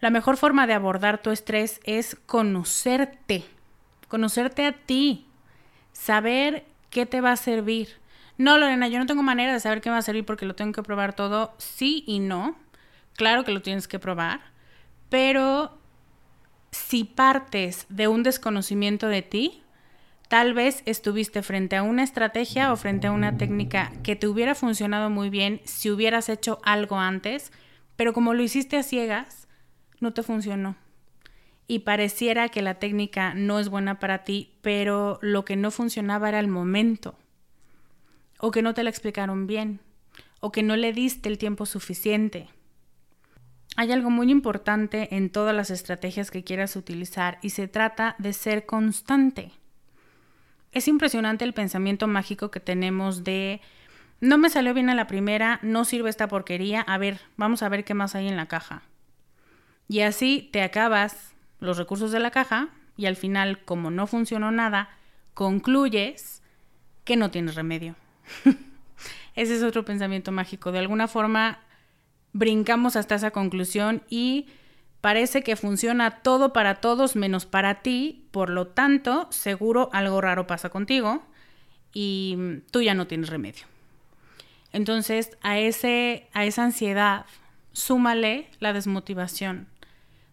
La 0.00 0.10
mejor 0.10 0.36
forma 0.36 0.66
de 0.66 0.74
abordar 0.74 1.22
tu 1.22 1.30
estrés 1.30 1.80
es 1.84 2.14
conocerte, 2.26 3.44
conocerte 4.08 4.66
a 4.66 4.72
ti, 4.72 5.26
saber 5.92 6.64
qué 6.90 7.06
te 7.06 7.20
va 7.20 7.32
a 7.32 7.36
servir, 7.36 7.88
no, 8.36 8.58
Lorena, 8.58 8.88
yo 8.88 8.98
no 8.98 9.06
tengo 9.06 9.22
manera 9.22 9.52
de 9.52 9.60
saber 9.60 9.80
qué 9.80 9.90
va 9.90 9.98
a 9.98 10.02
servir 10.02 10.24
porque 10.24 10.46
lo 10.46 10.54
tengo 10.54 10.72
que 10.72 10.82
probar 10.82 11.14
todo. 11.14 11.54
Sí 11.58 12.02
y 12.06 12.18
no. 12.18 12.56
Claro 13.16 13.44
que 13.44 13.52
lo 13.52 13.62
tienes 13.62 13.86
que 13.86 14.00
probar. 14.00 14.40
Pero 15.08 15.78
si 16.72 17.04
partes 17.04 17.86
de 17.88 18.08
un 18.08 18.24
desconocimiento 18.24 19.06
de 19.06 19.22
ti, 19.22 19.62
tal 20.28 20.52
vez 20.52 20.82
estuviste 20.84 21.42
frente 21.42 21.76
a 21.76 21.84
una 21.84 22.02
estrategia 22.02 22.72
o 22.72 22.76
frente 22.76 23.06
a 23.06 23.12
una 23.12 23.36
técnica 23.36 23.92
que 24.02 24.16
te 24.16 24.26
hubiera 24.26 24.56
funcionado 24.56 25.10
muy 25.10 25.30
bien 25.30 25.60
si 25.64 25.90
hubieras 25.90 26.28
hecho 26.28 26.58
algo 26.64 26.98
antes, 26.98 27.52
pero 27.94 28.12
como 28.12 28.34
lo 28.34 28.42
hiciste 28.42 28.76
a 28.76 28.82
ciegas, 28.82 29.46
no 30.00 30.12
te 30.12 30.24
funcionó. 30.24 30.74
Y 31.68 31.80
pareciera 31.80 32.48
que 32.48 32.62
la 32.62 32.74
técnica 32.74 33.32
no 33.34 33.60
es 33.60 33.68
buena 33.68 34.00
para 34.00 34.24
ti, 34.24 34.54
pero 34.60 35.20
lo 35.22 35.44
que 35.44 35.54
no 35.54 35.70
funcionaba 35.70 36.28
era 36.28 36.40
el 36.40 36.48
momento 36.48 37.16
o 38.38 38.50
que 38.50 38.62
no 38.62 38.74
te 38.74 38.82
la 38.82 38.90
explicaron 38.90 39.46
bien, 39.46 39.80
o 40.40 40.52
que 40.52 40.62
no 40.62 40.76
le 40.76 40.92
diste 40.92 41.28
el 41.28 41.38
tiempo 41.38 41.66
suficiente. 41.66 42.48
Hay 43.76 43.90
algo 43.90 44.10
muy 44.10 44.30
importante 44.30 45.14
en 45.16 45.30
todas 45.30 45.54
las 45.54 45.70
estrategias 45.70 46.30
que 46.30 46.44
quieras 46.44 46.76
utilizar 46.76 47.38
y 47.42 47.50
se 47.50 47.66
trata 47.66 48.14
de 48.18 48.32
ser 48.32 48.66
constante. 48.66 49.52
es 50.72 50.88
impresionante 50.88 51.44
el 51.44 51.54
pensamiento 51.54 52.08
mágico 52.08 52.50
que 52.50 52.58
tenemos 52.58 53.22
de 53.22 53.60
no 54.20 54.38
me 54.38 54.50
salió 54.50 54.74
bien 54.74 54.90
a 54.90 54.94
la 54.94 55.06
primera, 55.06 55.60
no 55.62 55.84
sirve 55.84 56.10
esta 56.10 56.28
porquería, 56.28 56.80
a 56.80 56.98
ver, 56.98 57.20
vamos 57.36 57.62
a 57.62 57.68
ver 57.68 57.84
qué 57.84 57.94
más 57.94 58.14
hay 58.14 58.26
en 58.26 58.36
la 58.36 58.46
caja. 58.46 58.82
Y 59.86 60.00
así 60.00 60.48
te 60.52 60.62
acabas 60.62 61.34
los 61.60 61.76
recursos 61.76 62.10
de 62.10 62.20
la 62.20 62.30
caja 62.30 62.70
y 62.96 63.06
al 63.06 63.16
final, 63.16 63.64
como 63.64 63.90
no 63.90 64.06
funcionó 64.06 64.50
nada, 64.50 64.88
concluyes 65.34 66.42
que 67.04 67.16
no 67.16 67.30
tienes 67.30 67.54
remedio. 67.54 67.96
Ese 69.34 69.56
es 69.56 69.62
otro 69.62 69.84
pensamiento 69.84 70.32
mágico. 70.32 70.72
De 70.72 70.78
alguna 70.78 71.08
forma 71.08 71.60
brincamos 72.32 72.96
hasta 72.96 73.14
esa 73.14 73.30
conclusión 73.30 74.02
y 74.08 74.48
parece 75.00 75.42
que 75.42 75.56
funciona 75.56 76.22
todo 76.22 76.52
para 76.52 76.76
todos 76.76 77.16
menos 77.16 77.46
para 77.46 77.82
ti, 77.82 78.26
por 78.30 78.50
lo 78.50 78.66
tanto, 78.66 79.28
seguro 79.30 79.88
algo 79.92 80.20
raro 80.20 80.46
pasa 80.46 80.68
contigo 80.68 81.22
y 81.92 82.36
tú 82.70 82.82
ya 82.82 82.94
no 82.94 83.06
tienes 83.06 83.28
remedio. 83.30 83.66
Entonces, 84.72 85.36
a, 85.42 85.58
ese, 85.58 86.28
a 86.32 86.44
esa 86.44 86.64
ansiedad, 86.64 87.26
súmale 87.72 88.48
la 88.58 88.72
desmotivación, 88.72 89.68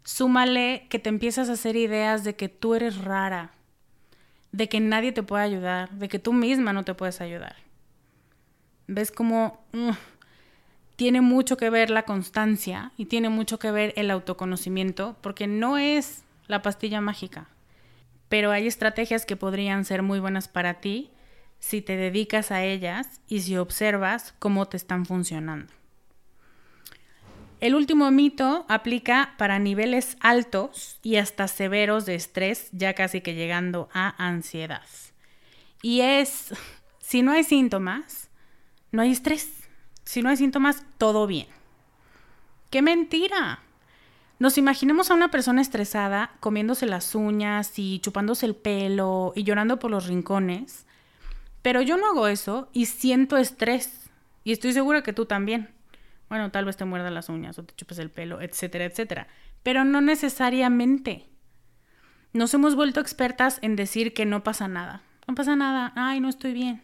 súmale 0.04 0.88
que 0.90 0.98
te 0.98 1.10
empiezas 1.10 1.50
a 1.50 1.54
hacer 1.54 1.76
ideas 1.76 2.24
de 2.24 2.36
que 2.36 2.50
tú 2.50 2.74
eres 2.74 2.98
rara, 2.98 3.52
de 4.52 4.68
que 4.68 4.80
nadie 4.80 5.12
te 5.12 5.22
puede 5.22 5.44
ayudar, 5.44 5.92
de 5.92 6.10
que 6.10 6.18
tú 6.18 6.34
misma 6.34 6.74
no 6.74 6.84
te 6.84 6.96
puedes 6.96 7.22
ayudar. 7.22 7.58
¿Ves 8.88 9.12
cómo 9.12 9.64
tiene 10.96 11.22
mucho 11.22 11.58
que 11.58 11.70
ver 11.70 11.90
la 11.90 12.04
constancia 12.04 12.92
y 12.98 13.06
tiene 13.06 13.30
mucho 13.30 13.60
que 13.60 13.72
ver 13.72 13.94
el 13.96 14.12
autoconocimiento? 14.12 15.16
Porque 15.22 15.48
no 15.48 15.78
es 15.78 16.24
la 16.48 16.62
pastilla 16.62 17.02
mágica, 17.02 17.48
pero 18.30 18.52
hay 18.52 18.68
estrategias 18.68 19.26
que 19.26 19.36
podrían 19.36 19.86
ser 19.86 20.04
muy 20.04 20.20
buenas 20.20 20.48
para 20.48 20.76
ti 20.82 21.10
si 21.60 21.82
te 21.82 21.96
dedicas 21.96 22.52
a 22.52 22.64
ellas 22.64 23.22
y 23.28 23.42
si 23.42 23.56
observas 23.56 24.34
cómo 24.40 24.68
te 24.68 24.78
están 24.78 25.06
funcionando. 25.06 25.72
El 27.62 27.76
último 27.76 28.10
mito 28.10 28.66
aplica 28.68 29.36
para 29.38 29.60
niveles 29.60 30.18
altos 30.20 30.98
y 31.04 31.18
hasta 31.18 31.48
severos 31.48 32.08
de 32.08 32.16
estrés, 32.16 32.70
ya 32.72 32.96
casi 32.96 33.22
que 33.22 33.36
llegando 33.36 33.88
a 33.94 34.16
ansiedad. 34.18 34.82
Y 35.84 36.02
es, 36.02 36.56
si 37.00 37.22
no 37.22 37.32
hay 37.32 37.44
síntomas, 37.44 38.31
no 38.92 39.02
hay 39.02 39.12
estrés. 39.12 39.50
Si 40.04 40.22
no 40.22 40.30
hay 40.30 40.38
síntomas, 40.38 40.84
todo 40.98 41.28
bien. 41.28 41.48
¡Qué 42.70 42.82
mentira! 42.82 43.60
Nos 44.40 44.58
imaginemos 44.58 45.12
a 45.12 45.14
una 45.14 45.30
persona 45.30 45.62
estresada 45.62 46.32
comiéndose 46.40 46.86
las 46.86 47.14
uñas 47.14 47.78
y 47.78 48.00
chupándose 48.00 48.46
el 48.46 48.56
pelo 48.56 49.34
y 49.36 49.44
llorando 49.44 49.78
por 49.78 49.92
los 49.92 50.08
rincones 50.08 50.86
pero 51.62 51.82
yo 51.82 51.98
no 51.98 52.08
hago 52.08 52.28
eso 52.28 52.70
y 52.74 52.88
siento 52.88 53.38
estrés. 53.38 54.10
Y 54.44 54.52
estoy 54.52 54.74
segura 54.74 55.04
que 55.04 55.14
tú 55.14 55.26
también. 55.26 55.70
Bueno, 56.30 56.50
tal 56.52 56.66
vez 56.66 56.78
te 56.78 56.86
muerdas 56.86 57.12
las 57.12 57.30
uñas 57.30 57.60
o 57.60 57.64
te 57.64 57.76
chupes 57.76 58.00
el 58.00 58.10
pelo, 58.10 58.42
etcétera, 58.42 58.86
etcétera. 58.86 59.28
Pero 59.64 59.84
no 59.84 60.02
necesariamente. 60.02 61.28
Nos 62.34 62.54
hemos 62.54 62.76
vuelto 62.76 63.00
expertas 63.00 63.60
en 63.62 63.76
decir 63.76 64.14
que 64.14 64.26
no 64.26 64.44
pasa 64.44 64.68
nada. 64.68 65.04
No 65.28 65.36
pasa 65.36 65.56
nada. 65.56 65.92
Ay, 65.96 66.20
no 66.20 66.30
estoy 66.30 66.54
bien. 66.54 66.82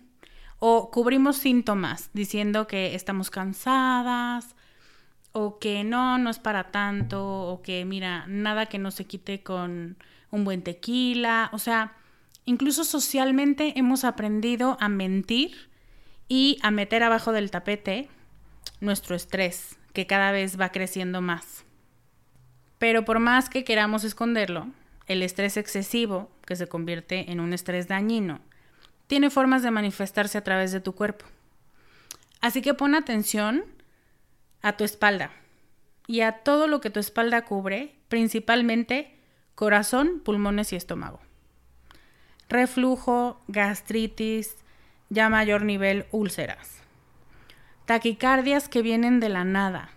O 0.60 0.91
cubrimos 0.91 1.38
síntomas 1.38 2.10
diciendo 2.13 2.67
que 2.67 2.96
estamos 2.96 3.30
cansadas 3.30 4.56
o 5.32 5.60
que 5.60 5.84
no, 5.84 6.17
no 6.17 6.30
es 6.30 6.39
para 6.39 6.72
tanto 6.72 7.24
o 7.24 7.62
que 7.62 7.86
mira, 7.86 8.26
nada 8.28 8.65
que 8.65 8.80
no 8.80 8.91
se 8.91 9.06
quite 9.06 9.43
con 9.43 9.98
un 10.32 10.43
buen 10.43 10.63
tequila. 10.63 11.50
O 11.54 11.60
sea, 11.60 11.96
Incluso 12.48 12.86
socialmente 12.86 13.78
hemos 13.78 14.06
aprendido 14.06 14.78
a 14.80 14.88
mentir 14.88 15.70
y 16.30 16.58
a 16.63 16.72
meter 16.72 17.04
abajo 17.04 17.34
del 17.34 17.52
tapete 17.52 18.08
nuestro 18.80 19.17
estrés, 19.17 19.78
que 19.91 20.08
cada 20.08 20.32
vez 20.32 20.58
va 20.58 20.72
creciendo 20.72 21.20
más. 21.20 21.65
Pero 22.78 23.04
por 23.04 23.20
más 23.20 23.50
que 23.50 23.65
queramos 23.65 24.06
esconderlo, 24.06 24.70
el 25.08 25.24
estrés 25.24 25.58
excesivo, 25.58 26.32
que 26.46 26.56
se 26.56 26.67
convierte 26.67 27.34
en 27.34 27.41
un 27.41 27.52
estrés 27.52 27.89
dañino, 27.89 28.39
tiene 29.08 29.30
formas 29.30 29.63
de 29.63 29.72
manifestarse 29.72 30.38
a 30.38 30.43
través 30.43 30.72
de 30.72 30.80
tu 30.80 30.93
cuerpo. 30.93 31.26
Así 32.41 32.62
que 32.62 32.74
pon 32.74 32.96
atención 32.96 33.63
a 34.62 34.78
tu 34.78 34.84
espalda 34.84 35.32
y 36.06 36.22
a 36.22 36.43
todo 36.43 36.67
lo 36.67 36.82
que 36.82 36.89
tu 36.89 37.00
espalda 37.00 37.46
cubre, 37.46 37.96
principalmente 38.10 39.17
corazón, 39.56 40.22
pulmones 40.24 40.72
y 40.74 40.76
estómago 40.76 41.20
reflujo, 42.50 43.41
gastritis, 43.48 44.56
ya 45.10 45.30
mayor 45.30 45.63
nivel 45.63 46.06
úlceras. 46.12 46.82
Taquicardias 47.86 48.70
que 48.70 48.82
vienen 48.82 49.20
de 49.20 49.30
la 49.30 49.43
nada. 49.43 49.89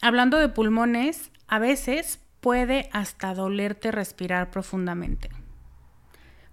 Hablando 0.00 0.38
de 0.38 0.48
pulmones, 0.48 1.30
a 1.48 1.58
veces 1.58 2.20
puede 2.40 2.88
hasta 2.92 3.34
dolerte 3.34 3.90
respirar 3.90 4.50
profundamente. 4.50 5.30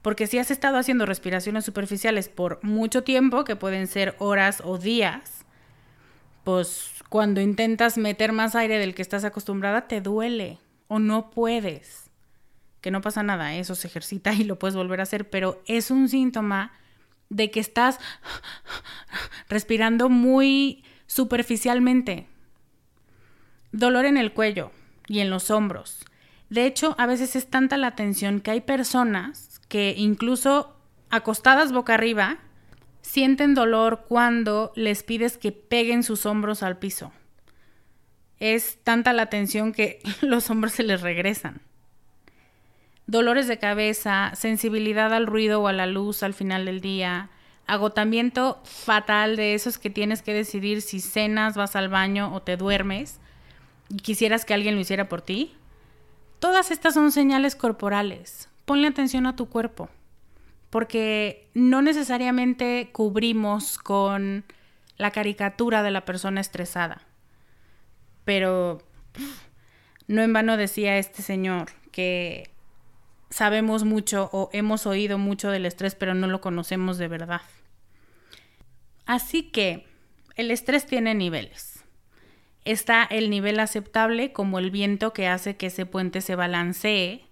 Porque 0.08 0.26
si 0.26 0.38
has 0.38 0.52
estado 0.52 0.78
haciendo 0.78 1.06
respiraciones 1.06 1.66
superficiales 1.66 2.30
por 2.30 2.64
mucho 2.64 3.04
tiempo, 3.04 3.44
que 3.44 3.58
pueden 3.58 3.88
ser 3.88 4.16
horas 4.20 4.62
o 4.64 4.78
días, 4.78 5.44
pues 6.46 6.92
cuando 7.10 7.42
intentas 7.42 7.98
meter 7.98 8.32
más 8.32 8.56
aire 8.56 8.80
del 8.80 8.96
que 8.96 9.02
estás 9.02 9.26
acostumbrada, 9.26 9.90
te 9.90 10.00
duele 10.00 10.60
o 10.88 11.00
no 11.00 11.30
puedes 11.30 12.10
que 12.80 12.90
no 12.90 13.02
pasa 13.02 13.22
nada, 13.22 13.54
eso 13.56 13.76
se 13.76 13.88
ejercita 13.88 14.32
y 14.32 14.46
lo 14.46 14.58
puedes 14.58 14.78
volver 14.78 15.02
a 15.02 15.04
hacer, 15.04 15.30
pero 15.30 15.62
es 15.66 15.92
un 15.92 16.08
síntoma 16.08 16.72
de 17.28 17.52
que 17.52 17.60
estás 17.60 18.00
respirando 19.50 20.08
muy 20.08 20.86
superficialmente. 21.06 22.28
Dolor 23.74 24.06
en 24.06 24.16
el 24.16 24.32
cuello 24.32 24.72
y 25.10 25.20
en 25.20 25.30
los 25.30 25.52
hombros. 25.52 26.06
De 26.50 26.66
hecho, 26.66 26.96
a 26.98 27.08
veces 27.08 27.36
es 27.36 27.50
tanta 27.50 27.76
la 27.76 27.98
tensión 27.98 28.40
que 28.40 28.52
hay 28.52 28.62
personas 28.62 29.57
que 29.68 29.96
incluso 29.98 30.76
acostadas 31.10 31.72
boca 31.72 31.94
arriba 31.94 32.38
sienten 33.02 33.54
dolor 33.54 34.06
cuando 34.08 34.72
les 34.76 35.04
pides 35.04 35.38
que 35.38 35.52
peguen 35.52 36.04
sus 36.04 36.26
hombros 36.26 36.64
al 36.64 36.78
piso. 36.78 37.12
Es 38.40 38.78
tanta 38.84 39.14
la 39.14 39.28
tensión 39.28 39.72
que 39.72 40.00
los 40.22 40.50
hombros 40.50 40.74
se 40.74 40.84
les 40.84 41.02
regresan 41.02 41.62
dolores 43.08 43.48
de 43.48 43.58
cabeza, 43.58 44.34
sensibilidad 44.36 45.14
al 45.14 45.26
ruido 45.26 45.62
o 45.62 45.68
a 45.68 45.74
la 45.74 45.88
luz 45.88 46.24
al 46.24 46.34
final 46.34 46.66
del 46.66 46.82
día, 46.82 47.30
agotamiento 47.66 48.62
fatal 48.64 49.36
de 49.36 49.56
esos 49.56 49.78
que 49.78 49.90
tienes 49.90 50.22
que 50.22 50.34
decidir 50.34 50.82
si 50.82 51.00
cenas, 51.00 51.56
vas 51.56 51.76
al 51.76 51.90
baño 51.90 52.34
o 52.34 52.42
te 52.42 52.58
duermes 52.58 53.20
y 53.90 53.98
quisieras 53.98 54.46
que 54.46 54.54
alguien 54.54 54.76
lo 54.76 54.82
hiciera 54.82 55.10
por 55.10 55.22
ti. 55.22 55.56
Todas 56.40 56.70
estas 56.70 56.94
son 56.94 57.12
señales 57.12 57.56
corporales. 57.56 58.50
Ponle 58.68 58.90
atención 58.90 59.28
a 59.28 59.38
tu 59.38 59.48
cuerpo, 59.48 59.88
porque 60.70 61.48
no 61.54 61.82
necesariamente 61.82 62.90
cubrimos 62.92 63.78
con 63.78 64.44
la 64.98 65.12
caricatura 65.12 65.84
de 65.84 65.92
la 65.92 66.04
persona 66.04 66.42
estresada. 66.42 67.08
Pero 68.26 68.86
no 70.08 70.22
en 70.22 70.34
vano 70.34 70.58
decía 70.58 70.98
este 70.98 71.22
señor 71.22 71.70
que 71.94 72.50
sabemos 73.30 73.86
mucho 73.86 74.30
o 74.34 74.50
hemos 74.52 74.86
oído 74.86 75.18
mucho 75.18 75.50
del 75.50 75.66
estrés, 75.66 75.96
pero 75.96 76.14
no 76.14 76.28
lo 76.28 76.42
conocemos 76.42 76.98
de 76.98 77.08
verdad. 77.08 77.44
Así 79.06 79.44
que 79.44 79.88
el 80.36 80.52
estrés 80.52 80.86
tiene 80.86 81.16
niveles. 81.16 81.86
Está 82.66 83.06
el 83.06 83.30
nivel 83.30 83.62
aceptable 83.62 84.34
como 84.34 84.60
el 84.60 84.72
viento 84.72 85.14
que 85.14 85.30
hace 85.30 85.56
que 85.56 85.68
ese 85.68 85.86
puente 85.86 86.20
se 86.20 86.36
balancee 86.36 87.27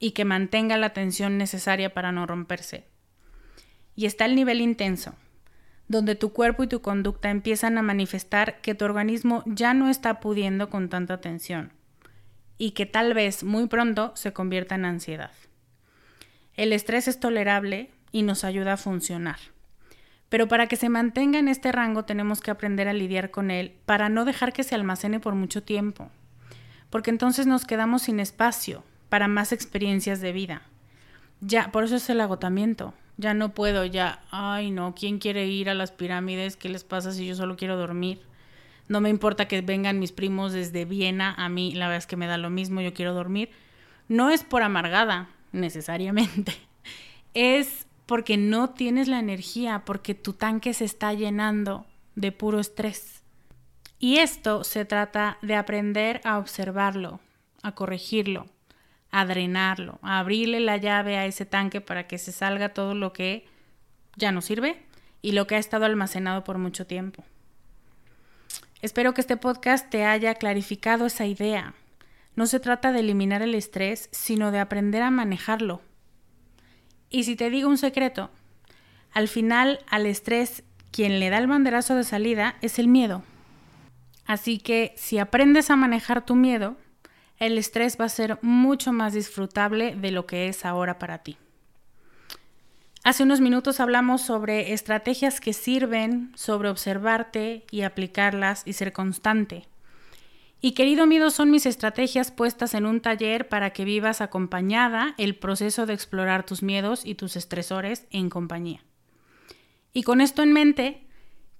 y 0.00 0.12
que 0.12 0.24
mantenga 0.24 0.78
la 0.78 0.94
tensión 0.94 1.38
necesaria 1.38 1.94
para 1.94 2.10
no 2.10 2.26
romperse. 2.26 2.84
Y 3.94 4.06
está 4.06 4.24
el 4.24 4.34
nivel 4.34 4.62
intenso, 4.62 5.14
donde 5.86 6.14
tu 6.14 6.32
cuerpo 6.32 6.64
y 6.64 6.68
tu 6.68 6.80
conducta 6.80 7.30
empiezan 7.30 7.76
a 7.76 7.82
manifestar 7.82 8.60
que 8.62 8.74
tu 8.74 8.86
organismo 8.86 9.44
ya 9.46 9.74
no 9.74 9.90
está 9.90 10.18
pudiendo 10.18 10.70
con 10.70 10.88
tanta 10.88 11.20
tensión 11.20 11.72
y 12.56 12.72
que 12.72 12.86
tal 12.86 13.14
vez 13.14 13.44
muy 13.44 13.68
pronto 13.68 14.12
se 14.16 14.32
convierta 14.32 14.74
en 14.74 14.86
ansiedad. 14.86 15.32
El 16.56 16.72
estrés 16.72 17.06
es 17.06 17.20
tolerable 17.20 17.90
y 18.10 18.22
nos 18.22 18.42
ayuda 18.44 18.74
a 18.74 18.78
funcionar. 18.78 19.38
Pero 20.30 20.48
para 20.48 20.66
que 20.66 20.76
se 20.76 20.88
mantenga 20.88 21.38
en 21.38 21.48
este 21.48 21.72
rango 21.72 22.04
tenemos 22.04 22.40
que 22.40 22.50
aprender 22.50 22.88
a 22.88 22.92
lidiar 22.92 23.30
con 23.30 23.50
él 23.50 23.76
para 23.84 24.08
no 24.08 24.24
dejar 24.24 24.52
que 24.52 24.62
se 24.62 24.74
almacene 24.74 25.20
por 25.20 25.34
mucho 25.34 25.62
tiempo, 25.62 26.10
porque 26.88 27.10
entonces 27.10 27.46
nos 27.46 27.64
quedamos 27.64 28.02
sin 28.02 28.20
espacio 28.20 28.84
para 29.10 29.28
más 29.28 29.52
experiencias 29.52 30.22
de 30.22 30.32
vida. 30.32 30.62
Ya, 31.42 31.70
por 31.70 31.84
eso 31.84 31.96
es 31.96 32.08
el 32.08 32.22
agotamiento. 32.22 32.94
Ya 33.18 33.34
no 33.34 33.52
puedo, 33.52 33.84
ya, 33.84 34.22
ay 34.30 34.70
no, 34.70 34.94
¿quién 34.94 35.18
quiere 35.18 35.46
ir 35.46 35.68
a 35.68 35.74
las 35.74 35.92
pirámides? 35.92 36.56
¿Qué 36.56 36.70
les 36.70 36.84
pasa 36.84 37.12
si 37.12 37.26
yo 37.26 37.34
solo 37.34 37.56
quiero 37.56 37.76
dormir? 37.76 38.22
No 38.88 39.02
me 39.02 39.10
importa 39.10 39.46
que 39.46 39.60
vengan 39.60 39.98
mis 39.98 40.12
primos 40.12 40.52
desde 40.52 40.86
Viena, 40.86 41.34
a 41.36 41.50
mí 41.50 41.72
la 41.72 41.86
verdad 41.86 41.98
es 41.98 42.06
que 42.06 42.16
me 42.16 42.26
da 42.26 42.38
lo 42.38 42.48
mismo, 42.48 42.80
yo 42.80 42.94
quiero 42.94 43.12
dormir. 43.12 43.50
No 44.08 44.30
es 44.30 44.42
por 44.42 44.62
amargada, 44.62 45.28
necesariamente. 45.52 46.54
es 47.34 47.86
porque 48.06 48.36
no 48.36 48.70
tienes 48.70 49.06
la 49.06 49.18
energía, 49.18 49.82
porque 49.84 50.14
tu 50.14 50.32
tanque 50.32 50.72
se 50.72 50.84
está 50.84 51.12
llenando 51.12 51.86
de 52.16 52.32
puro 52.32 52.58
estrés. 52.58 53.22
Y 53.98 54.16
esto 54.16 54.64
se 54.64 54.84
trata 54.84 55.38
de 55.42 55.54
aprender 55.54 56.20
a 56.24 56.38
observarlo, 56.38 57.20
a 57.62 57.72
corregirlo, 57.74 58.46
a 59.10 59.24
drenarlo, 59.26 59.98
a 60.02 60.18
abrirle 60.18 60.60
la 60.60 60.76
llave 60.76 61.16
a 61.16 61.26
ese 61.26 61.46
tanque 61.46 61.80
para 61.80 62.06
que 62.06 62.18
se 62.18 62.32
salga 62.32 62.70
todo 62.70 62.94
lo 62.94 63.12
que 63.12 63.46
ya 64.16 64.32
no 64.32 64.40
sirve 64.40 64.82
y 65.22 65.32
lo 65.32 65.46
que 65.46 65.56
ha 65.56 65.58
estado 65.58 65.84
almacenado 65.84 66.44
por 66.44 66.58
mucho 66.58 66.86
tiempo. 66.86 67.24
Espero 68.82 69.12
que 69.12 69.20
este 69.20 69.36
podcast 69.36 69.90
te 69.90 70.04
haya 70.04 70.34
clarificado 70.34 71.06
esa 71.06 71.26
idea. 71.26 71.74
No 72.34 72.46
se 72.46 72.60
trata 72.60 72.92
de 72.92 73.00
eliminar 73.00 73.42
el 73.42 73.54
estrés, 73.54 74.08
sino 74.12 74.50
de 74.52 74.60
aprender 74.60 75.02
a 75.02 75.10
manejarlo. 75.10 75.82
Y 77.10 77.24
si 77.24 77.36
te 77.36 77.50
digo 77.50 77.68
un 77.68 77.76
secreto, 77.76 78.30
al 79.12 79.28
final 79.28 79.80
al 79.88 80.06
estrés 80.06 80.62
quien 80.92 81.20
le 81.20 81.30
da 81.30 81.38
el 81.38 81.46
banderazo 81.46 81.94
de 81.94 82.04
salida 82.04 82.56
es 82.62 82.78
el 82.78 82.88
miedo. 82.88 83.22
Así 84.24 84.58
que 84.58 84.94
si 84.96 85.18
aprendes 85.18 85.70
a 85.70 85.76
manejar 85.76 86.24
tu 86.24 86.34
miedo, 86.34 86.76
el 87.40 87.56
estrés 87.58 87.96
va 87.98 88.04
a 88.04 88.10
ser 88.10 88.38
mucho 88.42 88.92
más 88.92 89.14
disfrutable 89.14 89.96
de 89.96 90.12
lo 90.12 90.26
que 90.26 90.48
es 90.48 90.64
ahora 90.64 90.98
para 90.98 91.18
ti. 91.18 91.38
Hace 93.02 93.22
unos 93.22 93.40
minutos 93.40 93.80
hablamos 93.80 94.20
sobre 94.20 94.74
estrategias 94.74 95.40
que 95.40 95.54
sirven, 95.54 96.32
sobre 96.36 96.68
observarte 96.68 97.64
y 97.70 97.80
aplicarlas 97.80 98.62
y 98.66 98.74
ser 98.74 98.92
constante. 98.92 99.66
Y 100.60 100.72
querido 100.72 101.06
miedo, 101.06 101.30
son 101.30 101.50
mis 101.50 101.64
estrategias 101.64 102.30
puestas 102.30 102.74
en 102.74 102.84
un 102.84 103.00
taller 103.00 103.48
para 103.48 103.70
que 103.70 103.86
vivas 103.86 104.20
acompañada 104.20 105.14
el 105.16 105.34
proceso 105.34 105.86
de 105.86 105.94
explorar 105.94 106.44
tus 106.44 106.62
miedos 106.62 107.06
y 107.06 107.14
tus 107.14 107.36
estresores 107.36 108.06
en 108.10 108.28
compañía. 108.28 108.84
Y 109.94 110.02
con 110.02 110.20
esto 110.20 110.42
en 110.42 110.52
mente, 110.52 111.06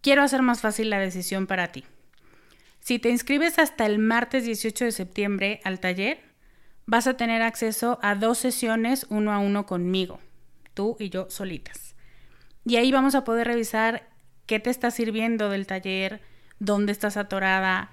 quiero 0.03 0.23
hacer 0.23 0.43
más 0.43 0.61
fácil 0.61 0.91
la 0.91 0.99
decisión 0.99 1.47
para 1.47 1.69
ti. 1.69 1.85
Si 2.81 2.99
te 2.99 3.11
inscribes 3.11 3.59
hasta 3.59 3.87
el 3.87 3.99
martes 3.99 4.45
18 4.45 4.87
de 4.87 4.93
septiembre 4.93 5.61
al 5.65 5.81
taller, 5.81 6.21
vas 6.87 7.07
a 7.07 7.17
tener 7.17 7.43
acceso 7.43 7.99
a 8.03 8.15
dos 8.15 8.39
sesiones 8.39 9.07
uno 9.11 9.33
a 9.33 9.39
uno 9.39 9.67
conmigo, 9.67 10.19
tú 10.75 10.97
y 10.99 11.11
yo 11.11 11.29
solitas. 11.31 11.95
Y 12.65 12.77
ahí 12.77 12.91
vamos 12.91 13.15
a 13.15 13.25
poder 13.25 13.47
revisar 13.47 14.09
qué 14.47 14.59
te 14.61 14.71
está 14.71 14.91
sirviendo 14.91 15.51
del 15.51 15.67
taller, 15.67 16.21
dónde 16.59 16.93
estás 16.93 17.17
atorada, 17.17 17.91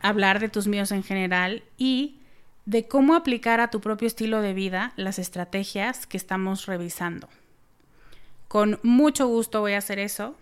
hablar 0.00 0.40
de 0.40 0.48
tus 0.48 0.66
miedos 0.66 0.92
en 0.92 1.02
general 1.02 1.62
y 1.76 2.20
de 2.64 2.86
cómo 2.86 3.14
aplicar 3.14 3.60
a 3.60 3.70
tu 3.70 3.80
propio 3.80 4.06
estilo 4.06 4.40
de 4.40 4.54
vida 4.54 4.92
las 4.96 5.18
estrategias 5.18 6.06
que 6.06 6.16
estamos 6.16 6.66
revisando. 6.66 7.28
Con 8.46 8.78
mucho 8.82 9.26
gusto 9.26 9.60
voy 9.60 9.72
a 9.72 9.78
hacer 9.78 9.98
eso 9.98 10.36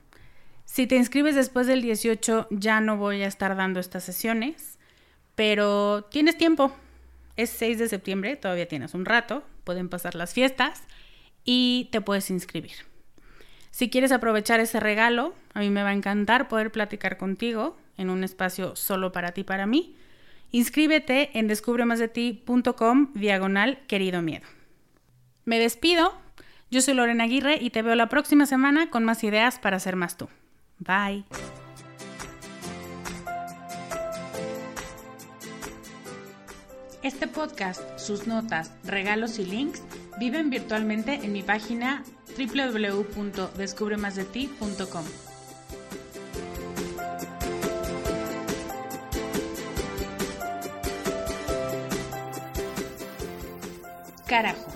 si 0.66 0.86
te 0.86 0.96
inscribes 0.96 1.34
después 1.34 1.66
del 1.66 1.80
18 1.80 2.48
ya 2.50 2.80
no 2.82 2.98
voy 2.98 3.22
a 3.22 3.28
estar 3.28 3.56
dando 3.56 3.80
estas 3.80 4.04
sesiones, 4.04 4.78
pero 5.34 6.04
tienes 6.10 6.36
tiempo. 6.36 6.70
Es 7.36 7.50
6 7.50 7.78
de 7.78 7.88
septiembre, 7.88 8.36
todavía 8.36 8.68
tienes 8.68 8.92
un 8.92 9.04
rato, 9.04 9.42
pueden 9.64 9.88
pasar 9.88 10.14
las 10.14 10.34
fiestas 10.34 10.82
y 11.44 11.88
te 11.92 12.00
puedes 12.02 12.30
inscribir. 12.30 12.72
Si 13.70 13.88
quieres 13.88 14.10
aprovechar 14.10 14.60
ese 14.60 14.80
regalo, 14.80 15.34
a 15.54 15.60
mí 15.60 15.70
me 15.70 15.82
va 15.82 15.90
a 15.90 15.94
encantar 15.94 16.48
poder 16.48 16.72
platicar 16.72 17.16
contigo 17.16 17.76
en 17.96 18.10
un 18.10 18.24
espacio 18.24 18.74
solo 18.74 19.12
para 19.12 19.32
ti, 19.32 19.44
para 19.44 19.66
mí. 19.66 19.96
Inscríbete 20.50 21.38
en 21.38 21.46
descubremasdeti.com 21.46 23.12
diagonal 23.14 23.78
querido 23.86 24.22
miedo. 24.22 24.46
Me 25.44 25.58
despido, 25.58 26.14
yo 26.70 26.80
soy 26.80 26.94
Lorena 26.94 27.24
Aguirre 27.24 27.58
y 27.60 27.70
te 27.70 27.82
veo 27.82 27.94
la 27.94 28.08
próxima 28.08 28.46
semana 28.46 28.90
con 28.90 29.04
más 29.04 29.22
ideas 29.24 29.58
para 29.58 29.78
ser 29.78 29.96
más 29.96 30.16
tú. 30.16 30.28
Bye. 30.78 31.24
Este 37.02 37.26
podcast, 37.28 37.82
sus 37.98 38.26
notas, 38.26 38.72
regalos 38.84 39.38
y 39.38 39.44
links 39.44 39.82
viven 40.18 40.48
virtualmente 40.50 41.14
en 41.14 41.32
mi 41.32 41.42
página 41.42 42.02
www.descubremasdeti.com. 42.36 45.04
Carajo. 54.26 54.75